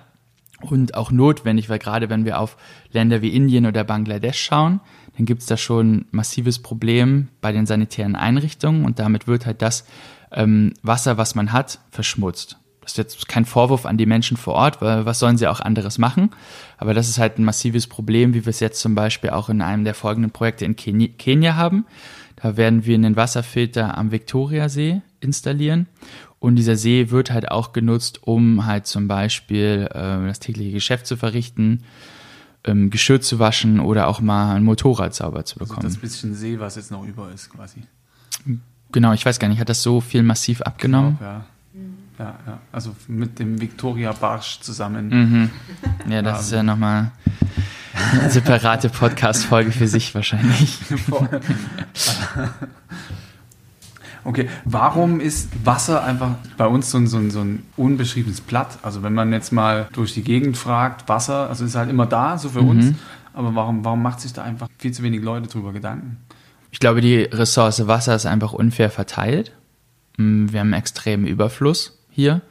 [0.62, 2.58] und auch notwendig, weil gerade wenn wir auf
[2.92, 4.82] Länder wie Indien oder Bangladesch schauen,
[5.20, 9.62] dann gibt es da schon massives Problem bei den sanitären Einrichtungen und damit wird halt
[9.62, 9.84] das
[10.32, 12.58] ähm, Wasser, was man hat, verschmutzt.
[12.80, 15.60] Das ist jetzt kein Vorwurf an die Menschen vor Ort, weil was sollen sie auch
[15.60, 16.30] anderes machen?
[16.78, 19.62] Aber das ist halt ein massives Problem, wie wir es jetzt zum Beispiel auch in
[19.62, 21.86] einem der folgenden Projekte in Kenia haben.
[22.38, 25.88] Da werden wir einen Wasserfilter am Viktoriasee installieren
[26.40, 31.08] und dieser See wird halt auch genutzt, um halt zum Beispiel äh, das tägliche Geschäft
[31.08, 31.84] zu verrichten,
[32.64, 35.78] ähm, Geschirr zu waschen oder auch mal ein Motorrad sauber zu bekommen.
[35.78, 37.84] Also das bisschen See, was jetzt noch über ist, quasi.
[38.92, 41.18] Genau, ich weiß gar nicht, hat das so viel massiv abgenommen?
[41.20, 41.46] Glaub, ja.
[42.18, 45.10] Ja, ja, also mit dem Victoria Barsch zusammen.
[45.10, 45.50] Mhm.
[46.10, 47.12] Ja, das ist ja nochmal
[47.94, 50.80] eine separate Podcast-Folge für sich wahrscheinlich.
[54.30, 58.78] Okay, warum ist Wasser einfach bei uns so ein, so, ein, so ein unbeschriebenes Blatt?
[58.84, 62.38] Also wenn man jetzt mal durch die Gegend fragt, Wasser, also ist halt immer da,
[62.38, 62.70] so für mhm.
[62.70, 62.94] uns,
[63.34, 66.18] aber warum, warum macht sich da einfach viel zu wenig Leute drüber Gedanken?
[66.70, 69.52] Ich glaube, die Ressource Wasser ist einfach unfair verteilt.
[70.18, 72.42] Mm, wir haben einen extremen Überfluss hier.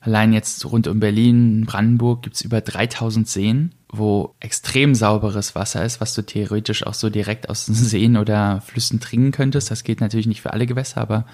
[0.00, 5.84] Allein jetzt rund um Berlin, Brandenburg gibt es über 3000 Seen wo extrem sauberes Wasser
[5.84, 9.70] ist, was du theoretisch auch so direkt aus den Seen oder Flüssen trinken könntest.
[9.70, 11.24] Das geht natürlich nicht für alle Gewässer, aber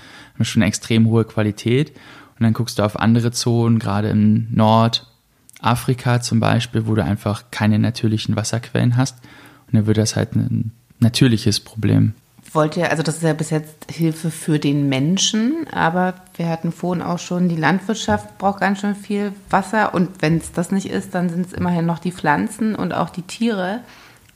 [0.41, 1.91] schon eine extrem hohe Qualität.
[2.39, 7.45] Und dann guckst du auf andere Zonen, gerade in Nordafrika zum Beispiel, wo du einfach
[7.51, 9.19] keine natürlichen Wasserquellen hast.
[9.67, 12.15] Und dann wird das halt ein natürliches Problem
[12.53, 16.73] wollt ihr, also das ist ja bis jetzt Hilfe für den Menschen, aber wir hatten
[16.73, 20.91] vorhin auch schon, die Landwirtschaft braucht ganz schön viel Wasser und wenn es das nicht
[20.91, 23.81] ist, dann sind es immerhin noch die Pflanzen und auch die Tiere.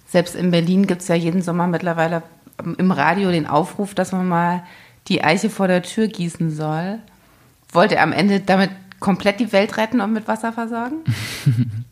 [0.08, 2.22] Selbst in Berlin gibt es ja jeden Sommer mittlerweile
[2.78, 4.62] im Radio den Aufruf, dass man mal
[5.08, 6.98] die Eiche vor der Tür gießen soll.
[7.70, 11.04] Wollt ihr am Ende damit komplett die Welt retten und mit Wasser versorgen?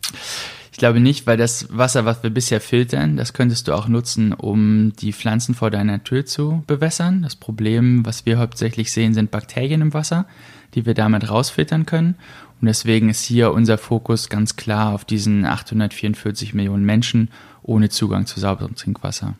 [0.75, 4.33] Ich glaube nicht, weil das Wasser, was wir bisher filtern, das könntest du auch nutzen,
[4.33, 7.21] um die Pflanzen vor deiner Tür zu bewässern.
[7.21, 10.25] Das Problem, was wir hauptsächlich sehen, sind Bakterien im Wasser,
[10.73, 12.15] die wir damit rausfiltern können.
[12.59, 17.29] Und deswegen ist hier unser Fokus ganz klar auf diesen 844 Millionen Menschen
[17.63, 19.35] ohne Zugang zu sauberem Trinkwasser.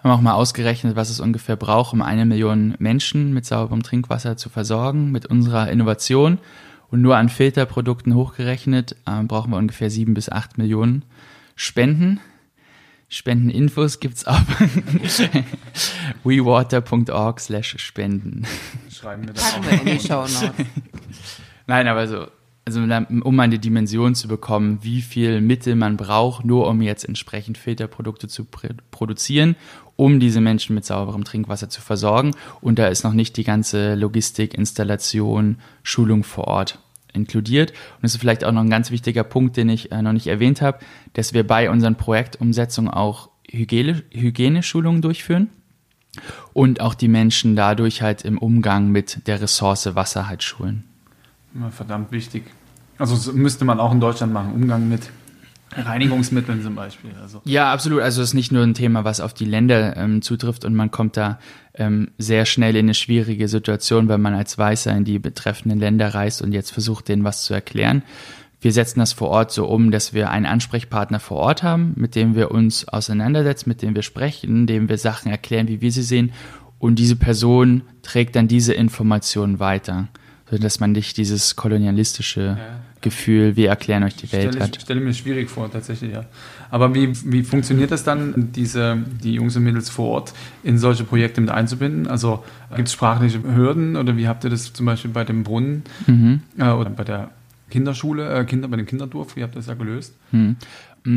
[0.00, 3.82] Wir haben auch mal ausgerechnet, was es ungefähr braucht, um eine Million Menschen mit sauberem
[3.82, 6.38] Trinkwasser zu versorgen mit unserer Innovation.
[6.90, 11.04] Und nur an Filterprodukten hochgerechnet äh, brauchen wir ungefähr sieben bis acht Millionen
[11.54, 12.20] Spenden.
[13.08, 14.40] Spendeninfos gibt's auf
[16.24, 18.46] wewater.org slash spenden.
[18.88, 20.24] Schreiben wir das auch in die Show
[21.66, 22.28] Nein, aber so,
[22.76, 27.58] also um eine Dimension zu bekommen, wie viel Mittel man braucht, nur um jetzt entsprechend
[27.58, 28.46] Filterprodukte zu
[28.90, 29.56] produzieren,
[29.96, 32.32] um diese Menschen mit sauberem Trinkwasser zu versorgen.
[32.60, 36.78] Und da ist noch nicht die ganze Logistik, Installation, Schulung vor Ort
[37.12, 37.70] inkludiert.
[37.70, 40.28] Und das ist vielleicht auch noch ein ganz wichtiger Punkt, den ich äh, noch nicht
[40.28, 40.78] erwähnt habe,
[41.14, 45.50] dass wir bei unseren Projektumsetzungen auch Hygiene, Hygieneschulungen durchführen
[46.52, 50.84] und auch die Menschen dadurch halt im Umgang mit der Ressource Wasser halt schulen.
[51.72, 52.44] Verdammt wichtig.
[53.00, 55.10] Also müsste man auch in Deutschland machen, Umgang mit
[55.72, 57.10] Reinigungsmitteln zum Beispiel.
[57.20, 57.40] Also.
[57.44, 58.02] Ja, absolut.
[58.02, 60.90] Also es ist nicht nur ein Thema, was auf die Länder ähm, zutrifft und man
[60.90, 61.38] kommt da
[61.74, 66.12] ähm, sehr schnell in eine schwierige Situation, wenn man als Weißer in die betreffenden Länder
[66.12, 68.02] reist und jetzt versucht, denen was zu erklären.
[68.60, 72.14] Wir setzen das vor Ort so um, dass wir einen Ansprechpartner vor Ort haben, mit
[72.14, 76.02] dem wir uns auseinandersetzen, mit dem wir sprechen, dem wir Sachen erklären, wie wir sie
[76.02, 76.32] sehen.
[76.78, 80.08] Und diese Person trägt dann diese Informationen weiter,
[80.50, 84.76] sodass man nicht dieses kolonialistische ja Gefühl, wir erklären euch die Welt stelle hat.
[84.76, 86.24] Ich stelle mir schwierig vor, tatsächlich, ja.
[86.70, 91.04] Aber wie, wie funktioniert das dann, diese, die Jungs und Mädels vor Ort in solche
[91.04, 92.06] Projekte mit einzubinden?
[92.06, 92.44] Also
[92.76, 96.42] gibt es sprachliche Hürden oder wie habt ihr das zum Beispiel bei dem Brunnen mhm.
[96.58, 97.30] äh, oder bei der
[97.70, 100.14] Kinderschule, äh, Kinder, bei dem Kinderdorf, wie habt ihr das da gelöst?
[100.32, 100.56] Mhm.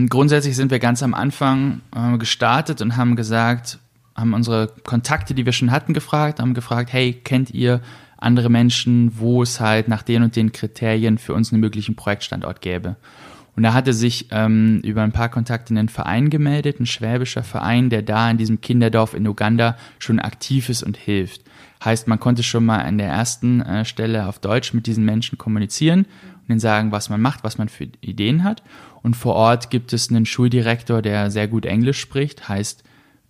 [0.10, 3.80] Grundsätzlich sind wir ganz am Anfang äh, gestartet und haben gesagt,
[4.16, 7.82] haben unsere Kontakte, die wir schon hatten, gefragt, haben gefragt, hey, kennt ihr
[8.24, 12.62] andere Menschen, wo es halt nach den und den Kriterien für uns einen möglichen Projektstandort
[12.62, 12.96] gäbe?
[13.56, 17.90] Und da hatte sich ähm, über ein paar Kontakte einen Verein gemeldet, ein schwäbischer Verein,
[17.90, 21.42] der da in diesem Kinderdorf in Uganda schon aktiv ist und hilft.
[21.84, 25.38] Heißt, man konnte schon mal an der ersten äh, Stelle auf Deutsch mit diesen Menschen
[25.38, 26.06] kommunizieren
[26.44, 28.64] und ihnen sagen, was man macht, was man für Ideen hat.
[29.04, 32.48] Und vor Ort gibt es einen Schuldirektor, der sehr gut Englisch spricht.
[32.50, 32.84] Heißt,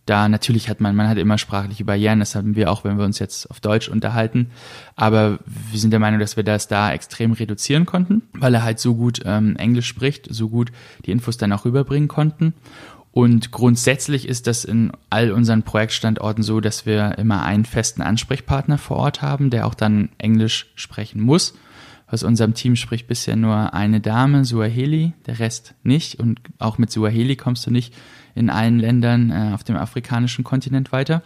[0.05, 3.05] da natürlich hat man, man hat immer sprachliche Barrieren, das haben wir auch, wenn wir
[3.05, 4.51] uns jetzt auf Deutsch unterhalten.
[4.95, 8.79] Aber wir sind der Meinung, dass wir das da extrem reduzieren konnten, weil er halt
[8.79, 10.71] so gut ähm, Englisch spricht, so gut
[11.05, 12.53] die Infos dann auch rüberbringen konnten.
[13.13, 18.79] Und grundsätzlich ist das in all unseren Projektstandorten so, dass wir immer einen festen Ansprechpartner
[18.79, 21.53] vor Ort haben, der auch dann Englisch sprechen muss.
[22.07, 26.19] Aus unserem Team spricht bisher nur eine Dame, Suaheli, der Rest nicht.
[26.19, 27.93] Und auch mit Suaheli kommst du nicht
[28.35, 31.23] in allen Ländern äh, auf dem afrikanischen Kontinent weiter.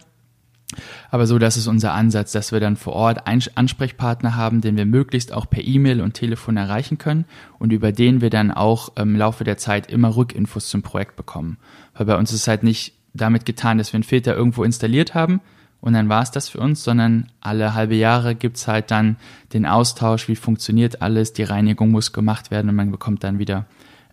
[1.10, 4.76] Aber so, das ist unser Ansatz, dass wir dann vor Ort einen Ansprechpartner haben, den
[4.76, 7.24] wir möglichst auch per E-Mail und Telefon erreichen können
[7.58, 11.56] und über den wir dann auch im Laufe der Zeit immer Rückinfos zum Projekt bekommen.
[11.94, 15.40] Weil bei uns ist halt nicht damit getan, dass wir einen Filter irgendwo installiert haben
[15.80, 19.16] und dann war es das für uns, sondern alle halbe Jahre gibt's halt dann
[19.52, 23.66] den Austausch, wie funktioniert alles, die Reinigung muss gemacht werden und man bekommt dann wieder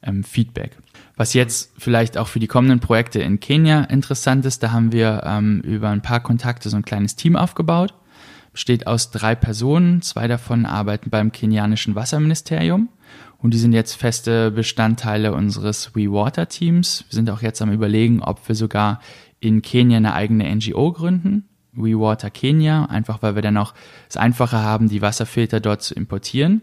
[0.03, 0.77] ähm, Feedback.
[1.15, 5.23] Was jetzt vielleicht auch für die kommenden Projekte in Kenia interessant ist, da haben wir
[5.25, 7.93] ähm, über ein paar Kontakte so ein kleines Team aufgebaut.
[8.51, 12.89] Besteht aus drei Personen, zwei davon arbeiten beim kenianischen Wasserministerium
[13.37, 17.05] und die sind jetzt feste Bestandteile unseres WeWater Teams.
[17.09, 19.01] Wir sind auch jetzt am überlegen, ob wir sogar
[19.39, 21.47] in Kenia eine eigene NGO gründen.
[21.75, 23.73] WeWater Kenia, einfach weil wir dann auch
[24.09, 26.61] es einfacher haben, die Wasserfilter dort zu importieren.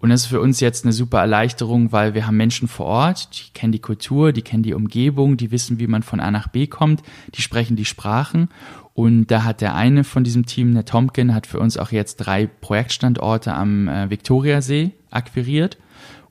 [0.00, 3.28] Und das ist für uns jetzt eine super Erleichterung, weil wir haben Menschen vor Ort,
[3.36, 6.48] die kennen die Kultur, die kennen die Umgebung, die wissen, wie man von A nach
[6.48, 7.02] B kommt,
[7.34, 8.48] die sprechen die Sprachen.
[8.94, 12.16] Und da hat der eine von diesem Team, der Tomkin, hat für uns auch jetzt
[12.16, 15.78] drei Projektstandorte am äh, Viktoriasee akquiriert.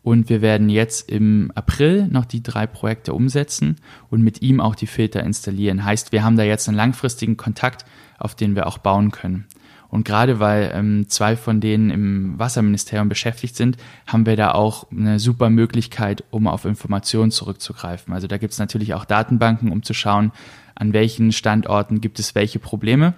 [0.01, 3.75] Und wir werden jetzt im April noch die drei Projekte umsetzen
[4.09, 5.83] und mit ihm auch die Filter installieren.
[5.83, 7.85] Heißt, wir haben da jetzt einen langfristigen Kontakt,
[8.17, 9.45] auf den wir auch bauen können.
[9.89, 14.89] Und gerade weil ähm, zwei von denen im Wasserministerium beschäftigt sind, haben wir da auch
[14.91, 18.13] eine super Möglichkeit, um auf Informationen zurückzugreifen.
[18.13, 20.31] Also da gibt es natürlich auch Datenbanken, um zu schauen,
[20.75, 23.15] an welchen Standorten gibt es welche Probleme,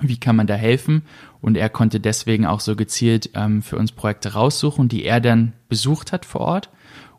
[0.00, 1.02] wie kann man da helfen.
[1.46, 5.52] Und er konnte deswegen auch so gezielt ähm, für uns Projekte raussuchen, die er dann
[5.68, 6.70] besucht hat vor Ort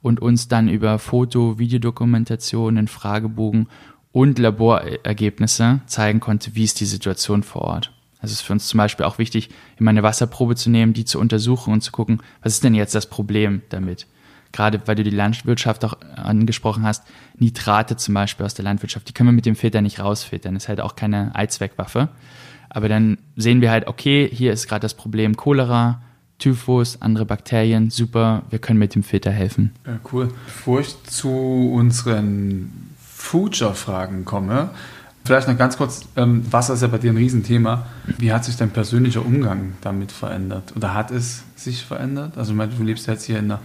[0.02, 3.70] und uns dann über Foto, Videodokumentationen, Fragebogen
[4.12, 7.94] und Laborergebnisse zeigen konnte, wie ist die Situation vor Ort.
[8.20, 11.06] Also es ist für uns zum Beispiel auch wichtig, immer eine Wasserprobe zu nehmen, die
[11.06, 14.08] zu untersuchen und zu gucken, was ist denn jetzt das Problem damit?
[14.52, 17.06] Gerade weil du die Landwirtschaft auch angesprochen hast,
[17.38, 20.54] Nitrate zum Beispiel aus der Landwirtschaft, die können wir mit dem Filter nicht rausfiltern.
[20.54, 22.10] Das ist halt auch keine Allzweckwaffe.
[22.70, 26.02] Aber dann sehen wir halt, okay, hier ist gerade das Problem Cholera,
[26.40, 29.72] Typhus, andere Bakterien, super, wir können mit dem Filter helfen.
[29.86, 30.30] Ja, cool.
[30.46, 34.70] Bevor ich zu unseren Future-Fragen komme,
[35.28, 37.86] Vielleicht noch ganz kurz, ähm, Wasser ist ja bei dir ein Riesenthema.
[38.18, 40.72] Wie hat sich dein persönlicher Umgang damit verändert?
[40.74, 42.38] Oder hat es sich verändert?
[42.38, 43.60] Also du lebst jetzt hier in einer,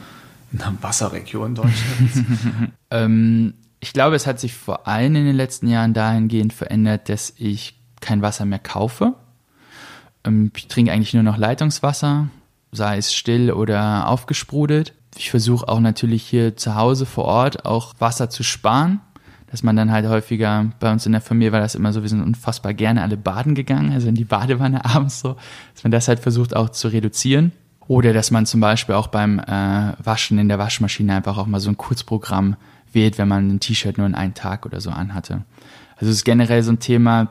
[0.52, 2.28] in einer Wasserregion Deutschlands.
[2.90, 7.32] ähm, ich glaube, es hat sich vor allem in den letzten Jahren dahingehend verändert, dass
[7.36, 9.14] ich kein Wasser mehr kaufe.
[10.24, 12.28] Ähm, ich trinke eigentlich nur noch Leitungswasser,
[12.70, 14.92] sei es still oder aufgesprudelt.
[15.16, 19.00] Ich versuche auch natürlich hier zu Hause vor Ort auch Wasser zu sparen
[19.52, 22.08] dass man dann halt häufiger, bei uns in der Familie war das immer so, wir
[22.08, 25.36] sind unfassbar gerne alle baden gegangen, also in die Badewanne abends so,
[25.74, 27.52] dass man das halt versucht auch zu reduzieren.
[27.86, 31.60] Oder dass man zum Beispiel auch beim äh, Waschen in der Waschmaschine einfach auch mal
[31.60, 32.56] so ein Kurzprogramm
[32.92, 35.42] wählt, wenn man ein T-Shirt nur in einen Tag oder so anhatte.
[35.96, 37.28] Also es ist generell so ein Thema,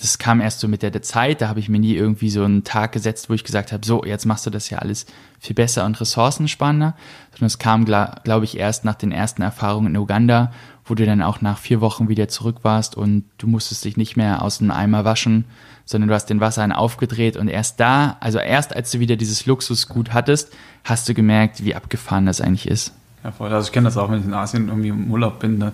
[0.00, 2.64] das kam erst so mit der Zeit, da habe ich mir nie irgendwie so einen
[2.64, 5.06] Tag gesetzt, wo ich gesagt habe, so, jetzt machst du das ja alles
[5.40, 6.94] viel besser und ressourcensparender,
[7.32, 10.52] sondern es kam, glaube ich, erst nach den ersten Erfahrungen in Uganda,
[10.84, 14.16] wo du dann auch nach vier Wochen wieder zurück warst und du musstest dich nicht
[14.16, 15.44] mehr aus dem Eimer waschen,
[15.84, 19.46] sondern du hast den Wasserhahn aufgedreht und erst da, also erst als du wieder dieses
[19.46, 20.52] Luxusgut hattest,
[20.84, 22.92] hast du gemerkt, wie abgefahren das eigentlich ist.
[23.24, 23.52] Ja, voll.
[23.52, 25.72] Also ich kenne das auch, wenn ich in Asien irgendwie im Urlaub bin, da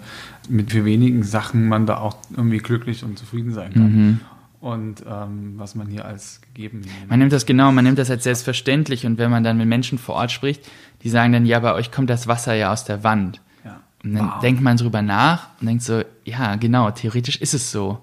[0.49, 3.93] mit wie wenigen Sachen man da auch irgendwie glücklich und zufrieden sein kann.
[3.93, 4.21] Mhm.
[4.61, 7.09] Und ähm, was man hier als gegeben nimmt.
[7.09, 9.99] Man nimmt das genau, man nimmt das als selbstverständlich und wenn man dann mit Menschen
[9.99, 10.69] vor Ort spricht,
[11.03, 13.41] die sagen dann, ja, bei euch kommt das Wasser ja aus der Wand.
[13.65, 13.81] Ja.
[14.05, 14.41] Und dann wow.
[14.41, 17.99] denkt man drüber nach und denkt so, ja, genau, theoretisch ist es so.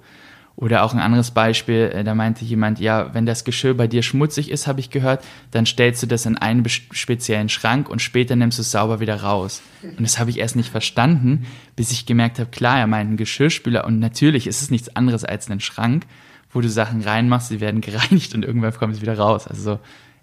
[0.59, 4.03] Oder auch ein anderes Beispiel, äh, da meinte jemand, ja, wenn das Geschirr bei dir
[4.03, 8.35] schmutzig ist, habe ich gehört, dann stellst du das in einen speziellen Schrank und später
[8.35, 9.61] nimmst du es sauber wieder raus.
[9.83, 11.45] Und das habe ich erst nicht verstanden,
[11.77, 15.23] bis ich gemerkt habe, klar, er meint einen Geschirrspüler und natürlich ist es nichts anderes
[15.23, 16.05] als ein Schrank,
[16.51, 19.47] wo du Sachen reinmachst, sie werden gereinigt und irgendwann kommen sie wieder raus.
[19.47, 19.79] Also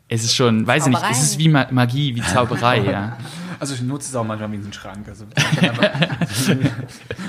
[0.09, 3.17] es ist schon, weiß ich nicht, es ist wie Magie, wie Zauberei, ja.
[3.59, 5.09] Also ich nutze es auch manchmal wie einen Schrank.
[5.09, 5.25] Also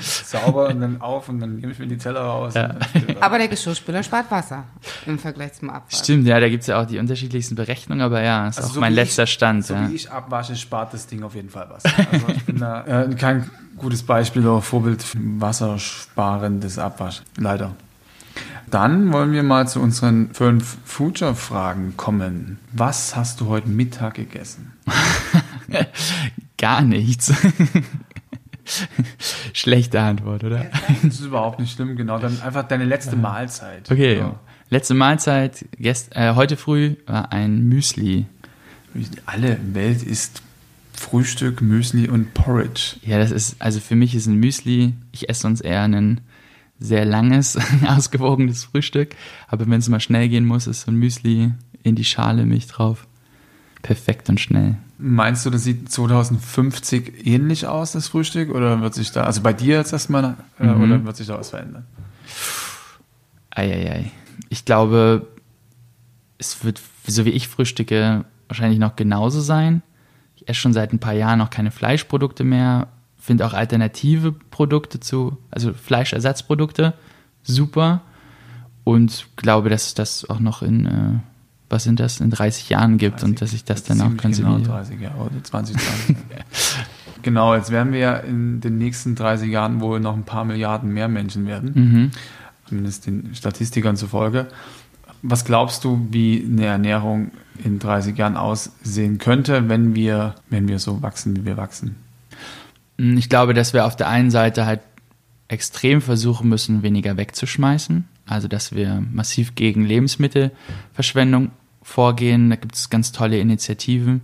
[0.00, 2.52] sauber und dann auf und dann nehme ich mir die Teller raus.
[2.54, 2.74] Ja.
[3.20, 4.64] Aber der Geschirrspüler spart Wasser
[5.06, 5.98] im Vergleich zum Abwasch.
[5.98, 8.74] Stimmt, ja, da gibt es ja auch die unterschiedlichsten Berechnungen, aber ja, ist also auch
[8.74, 9.64] so mein letzter ich, Stand.
[9.64, 9.88] So ja.
[9.88, 11.90] wie ich abwasche, spart das Ding auf jeden Fall Wasser.
[12.12, 17.22] Also ich bin da äh, kein gutes Beispiel oder Vorbild für wassersparendes Abwasch.
[17.38, 17.74] Leider.
[18.70, 22.58] Dann wollen wir mal zu unseren fünf Future-Fragen kommen.
[22.72, 24.72] Was hast du heute Mittag gegessen?
[26.58, 27.32] Gar nichts.
[29.52, 30.66] Schlechte Antwort, oder?
[31.02, 32.18] Das ist überhaupt nicht schlimm, genau.
[32.18, 33.90] Dann einfach deine letzte Mahlzeit.
[33.90, 34.18] Okay.
[34.18, 34.38] So.
[34.70, 38.26] Letzte Mahlzeit, gest, äh, heute früh war ein Müsli.
[39.24, 40.42] Alle Welt ist
[40.92, 42.96] Frühstück, Müsli und Porridge.
[43.02, 46.20] Ja, das ist, also für mich ist ein Müsli, ich esse sonst eher ein
[46.78, 49.14] sehr langes, ausgewogenes Frühstück.
[49.48, 51.52] Aber wenn es mal schnell gehen muss, ist so ein Müsli
[51.82, 53.06] in die Schale, Milch drauf.
[53.82, 54.76] Perfekt und schnell.
[54.98, 58.50] Meinst du, das sieht 2050 ähnlich aus, das Frühstück?
[58.52, 60.82] Oder wird sich da, also bei dir jetzt erstmal, äh, mhm.
[60.82, 61.84] oder wird sich da was verändern?
[63.50, 64.10] Eieiei.
[64.48, 65.28] Ich glaube,
[66.38, 69.82] es wird, so wie ich frühstücke, wahrscheinlich noch genauso sein.
[70.36, 72.88] Ich esse schon seit ein paar Jahren noch keine Fleischprodukte mehr,
[73.18, 76.94] finde auch alternative Produkte zu, also Fleischersatzprodukte
[77.42, 78.02] super
[78.84, 81.18] und glaube, dass es das auch noch in äh,
[81.70, 84.60] was sind das, in 30 Jahren gibt 30, und dass ich das dann auch konsumiere.
[84.62, 86.16] Genau, 30 Jahre oder 20, 20.
[87.22, 90.92] genau, jetzt werden wir ja in den nächsten 30 Jahren wohl noch ein paar Milliarden
[90.92, 92.10] mehr Menschen werden, mhm.
[92.66, 94.46] zumindest den Statistikern zufolge.
[95.20, 100.78] Was glaubst du, wie eine Ernährung in 30 Jahren aussehen könnte, wenn wir, wenn wir
[100.78, 101.96] so wachsen, wie wir wachsen?
[102.98, 104.80] Ich glaube, dass wir auf der einen Seite halt
[105.46, 108.06] extrem versuchen müssen, weniger wegzuschmeißen.
[108.26, 111.50] Also, dass wir massiv gegen Lebensmittelverschwendung
[111.82, 112.50] vorgehen.
[112.50, 114.20] Da gibt es ganz tolle Initiativen,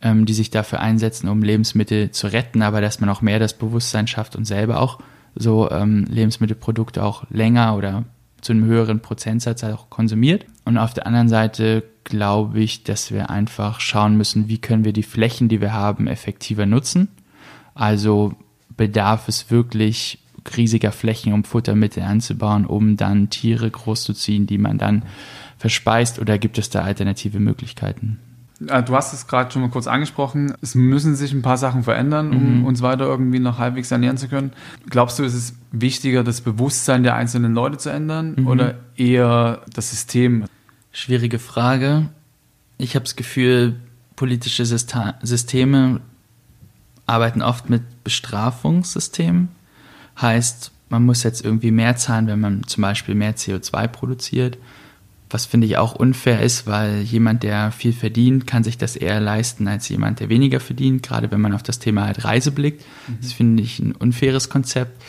[0.00, 3.54] ähm, die sich dafür einsetzen, um Lebensmittel zu retten, aber dass man auch mehr das
[3.54, 5.00] Bewusstsein schafft und selber auch
[5.34, 8.04] so ähm, Lebensmittelprodukte auch länger oder
[8.40, 10.46] zu einem höheren Prozentsatz auch konsumiert.
[10.64, 14.92] Und auf der anderen Seite glaube ich, dass wir einfach schauen müssen, wie können wir
[14.92, 17.08] die Flächen, die wir haben, effektiver nutzen.
[17.78, 18.34] Also
[18.76, 20.18] bedarf es wirklich
[20.56, 25.04] riesiger Flächen, um Futtermittel anzubauen, um dann Tiere großzuziehen, die man dann
[25.58, 28.18] verspeist oder gibt es da alternative Möglichkeiten?
[28.66, 30.54] Äh, du hast es gerade schon mal kurz angesprochen.
[30.60, 32.64] Es müssen sich ein paar Sachen verändern, um mhm.
[32.64, 34.52] uns weiter irgendwie noch halbwegs ernähren zu können.
[34.90, 38.46] Glaubst du, ist es wichtiger, das Bewusstsein der einzelnen Leute zu ändern mhm.
[38.48, 40.46] oder eher das System?
[40.90, 42.08] Schwierige Frage.
[42.76, 43.76] Ich habe das Gefühl,
[44.16, 46.00] politische Systeme
[47.08, 49.48] arbeiten oft mit Bestrafungssystemen.
[50.20, 54.58] Heißt, man muss jetzt irgendwie mehr zahlen, wenn man zum Beispiel mehr CO2 produziert.
[55.30, 59.20] Was finde ich auch unfair ist, weil jemand, der viel verdient, kann sich das eher
[59.20, 62.82] leisten als jemand, der weniger verdient, gerade wenn man auf das Thema halt Reise blickt.
[63.06, 63.18] Mhm.
[63.20, 65.02] Das finde ich ein unfaires Konzept.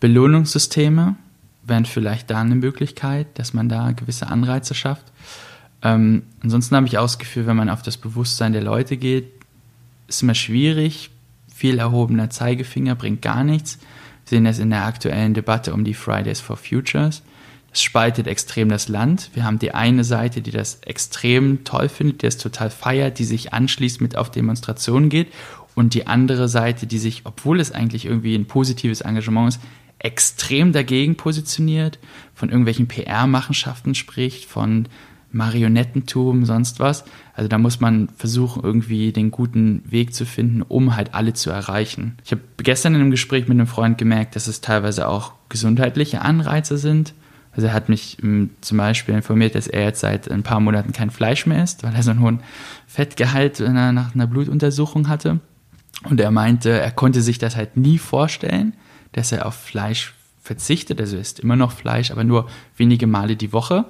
[0.00, 1.16] Belohnungssysteme
[1.62, 5.06] wären vielleicht da eine Möglichkeit, dass man da gewisse Anreize schafft.
[5.82, 9.30] Ähm, ansonsten habe ich auch das Gefühl, wenn man auf das Bewusstsein der Leute geht,
[10.08, 11.10] ist immer schwierig.
[11.62, 13.78] Viel erhobener Zeigefinger bringt gar nichts
[14.24, 17.22] sehen das in der aktuellen Debatte um die Fridays for Futures.
[17.70, 19.30] Das spaltet extrem das Land.
[19.34, 23.24] Wir haben die eine Seite, die das extrem toll findet, die es total feiert, die
[23.24, 25.28] sich anschließt mit auf Demonstrationen geht.
[25.74, 29.60] Und die andere Seite, die sich, obwohl es eigentlich irgendwie ein positives Engagement ist,
[29.98, 31.98] extrem dagegen positioniert,
[32.34, 34.88] von irgendwelchen PR-Machenschaften spricht, von
[35.32, 37.04] Marionettentum, sonst was.
[37.34, 41.50] Also da muss man versuchen, irgendwie den guten Weg zu finden, um halt alle zu
[41.50, 42.16] erreichen.
[42.24, 46.22] Ich habe gestern in einem Gespräch mit einem Freund gemerkt, dass es teilweise auch gesundheitliche
[46.22, 47.14] Anreize sind.
[47.52, 50.92] Also er hat mich ähm, zum Beispiel informiert, dass er jetzt seit ein paar Monaten
[50.92, 52.40] kein Fleisch mehr isst, weil er so einen hohen
[52.86, 55.40] Fettgehalt nach einer Blutuntersuchung hatte.
[56.04, 58.74] Und er meinte, er konnte sich das halt nie vorstellen,
[59.12, 61.00] dass er auf Fleisch verzichtet.
[61.00, 63.84] Also er isst immer noch Fleisch, aber nur wenige Male die Woche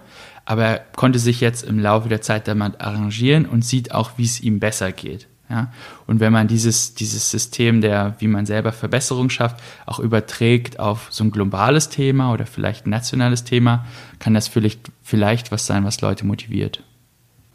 [0.44, 4.24] aber er konnte sich jetzt im Laufe der Zeit damit arrangieren und sieht auch, wie
[4.24, 5.28] es ihm besser geht.
[5.48, 5.72] Ja?
[6.06, 11.08] Und wenn man dieses, dieses System der, wie man selber Verbesserung schafft, auch überträgt auf
[11.10, 13.84] so ein globales Thema oder vielleicht ein nationales Thema,
[14.18, 16.82] kann das vielleicht, vielleicht was sein, was Leute motiviert.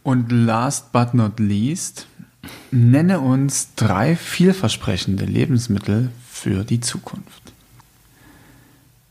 [0.03, 2.07] Und last but not least,
[2.71, 7.41] nenne uns drei vielversprechende Lebensmittel für die Zukunft.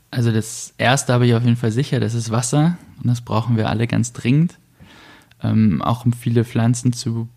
[0.09, 3.57] Also das erste habe ich auf jeden Fall sicher, das ist Wasser und das brauchen
[3.57, 4.57] wir alle ganz dringend.
[5.43, 7.29] Ähm, auch um viele Pflanzen zu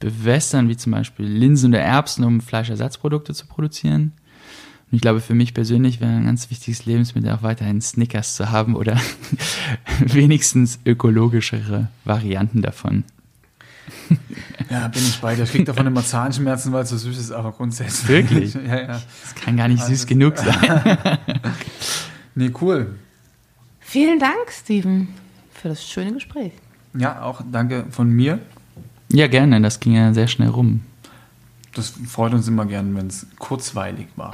[0.00, 4.12] bewässern, wie zum Beispiel Linsen oder Erbsen, um Fleischersatzprodukte zu produzieren.
[4.90, 8.50] Und ich glaube, für mich persönlich wäre ein ganz wichtiges Lebensmittel auch weiterhin Snickers zu
[8.50, 9.00] haben oder
[10.00, 13.04] wenigstens ökologischere Varianten davon.
[14.70, 15.42] Ja, bin ich bei dir.
[15.44, 18.08] Ich krieg davon immer Zahnschmerzen, weil es so süß ist, aber grundsätzlich.
[18.08, 18.54] Wirklich?
[18.66, 18.86] ja, ja.
[18.86, 21.18] Das kann gar nicht Also- süß genug sein.
[22.34, 22.94] Nee, cool.
[23.94, 25.06] Vielen Dank, Steven,
[25.52, 26.50] für das schöne Gespräch.
[26.98, 28.40] Ja, auch danke von mir.
[29.12, 30.80] Ja, gerne, das ging ja sehr schnell rum.
[31.76, 34.32] Das freut uns immer gern, wenn es kurzweilig war.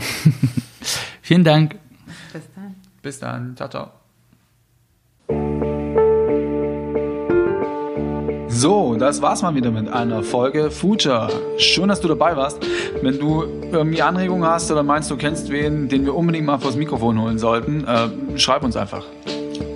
[1.20, 1.76] Vielen Dank.
[2.32, 2.74] Bis dann.
[3.02, 3.54] Bis dann.
[3.54, 3.90] Ciao, ciao.
[8.48, 11.28] So, das war's mal wieder mit einer Folge Future.
[11.58, 12.60] Schön, dass du dabei warst.
[13.02, 16.76] Wenn du irgendwie Anregungen hast oder meinst, du kennst wen, den wir unbedingt mal vors
[16.76, 19.04] Mikrofon holen sollten, äh, schreib uns einfach.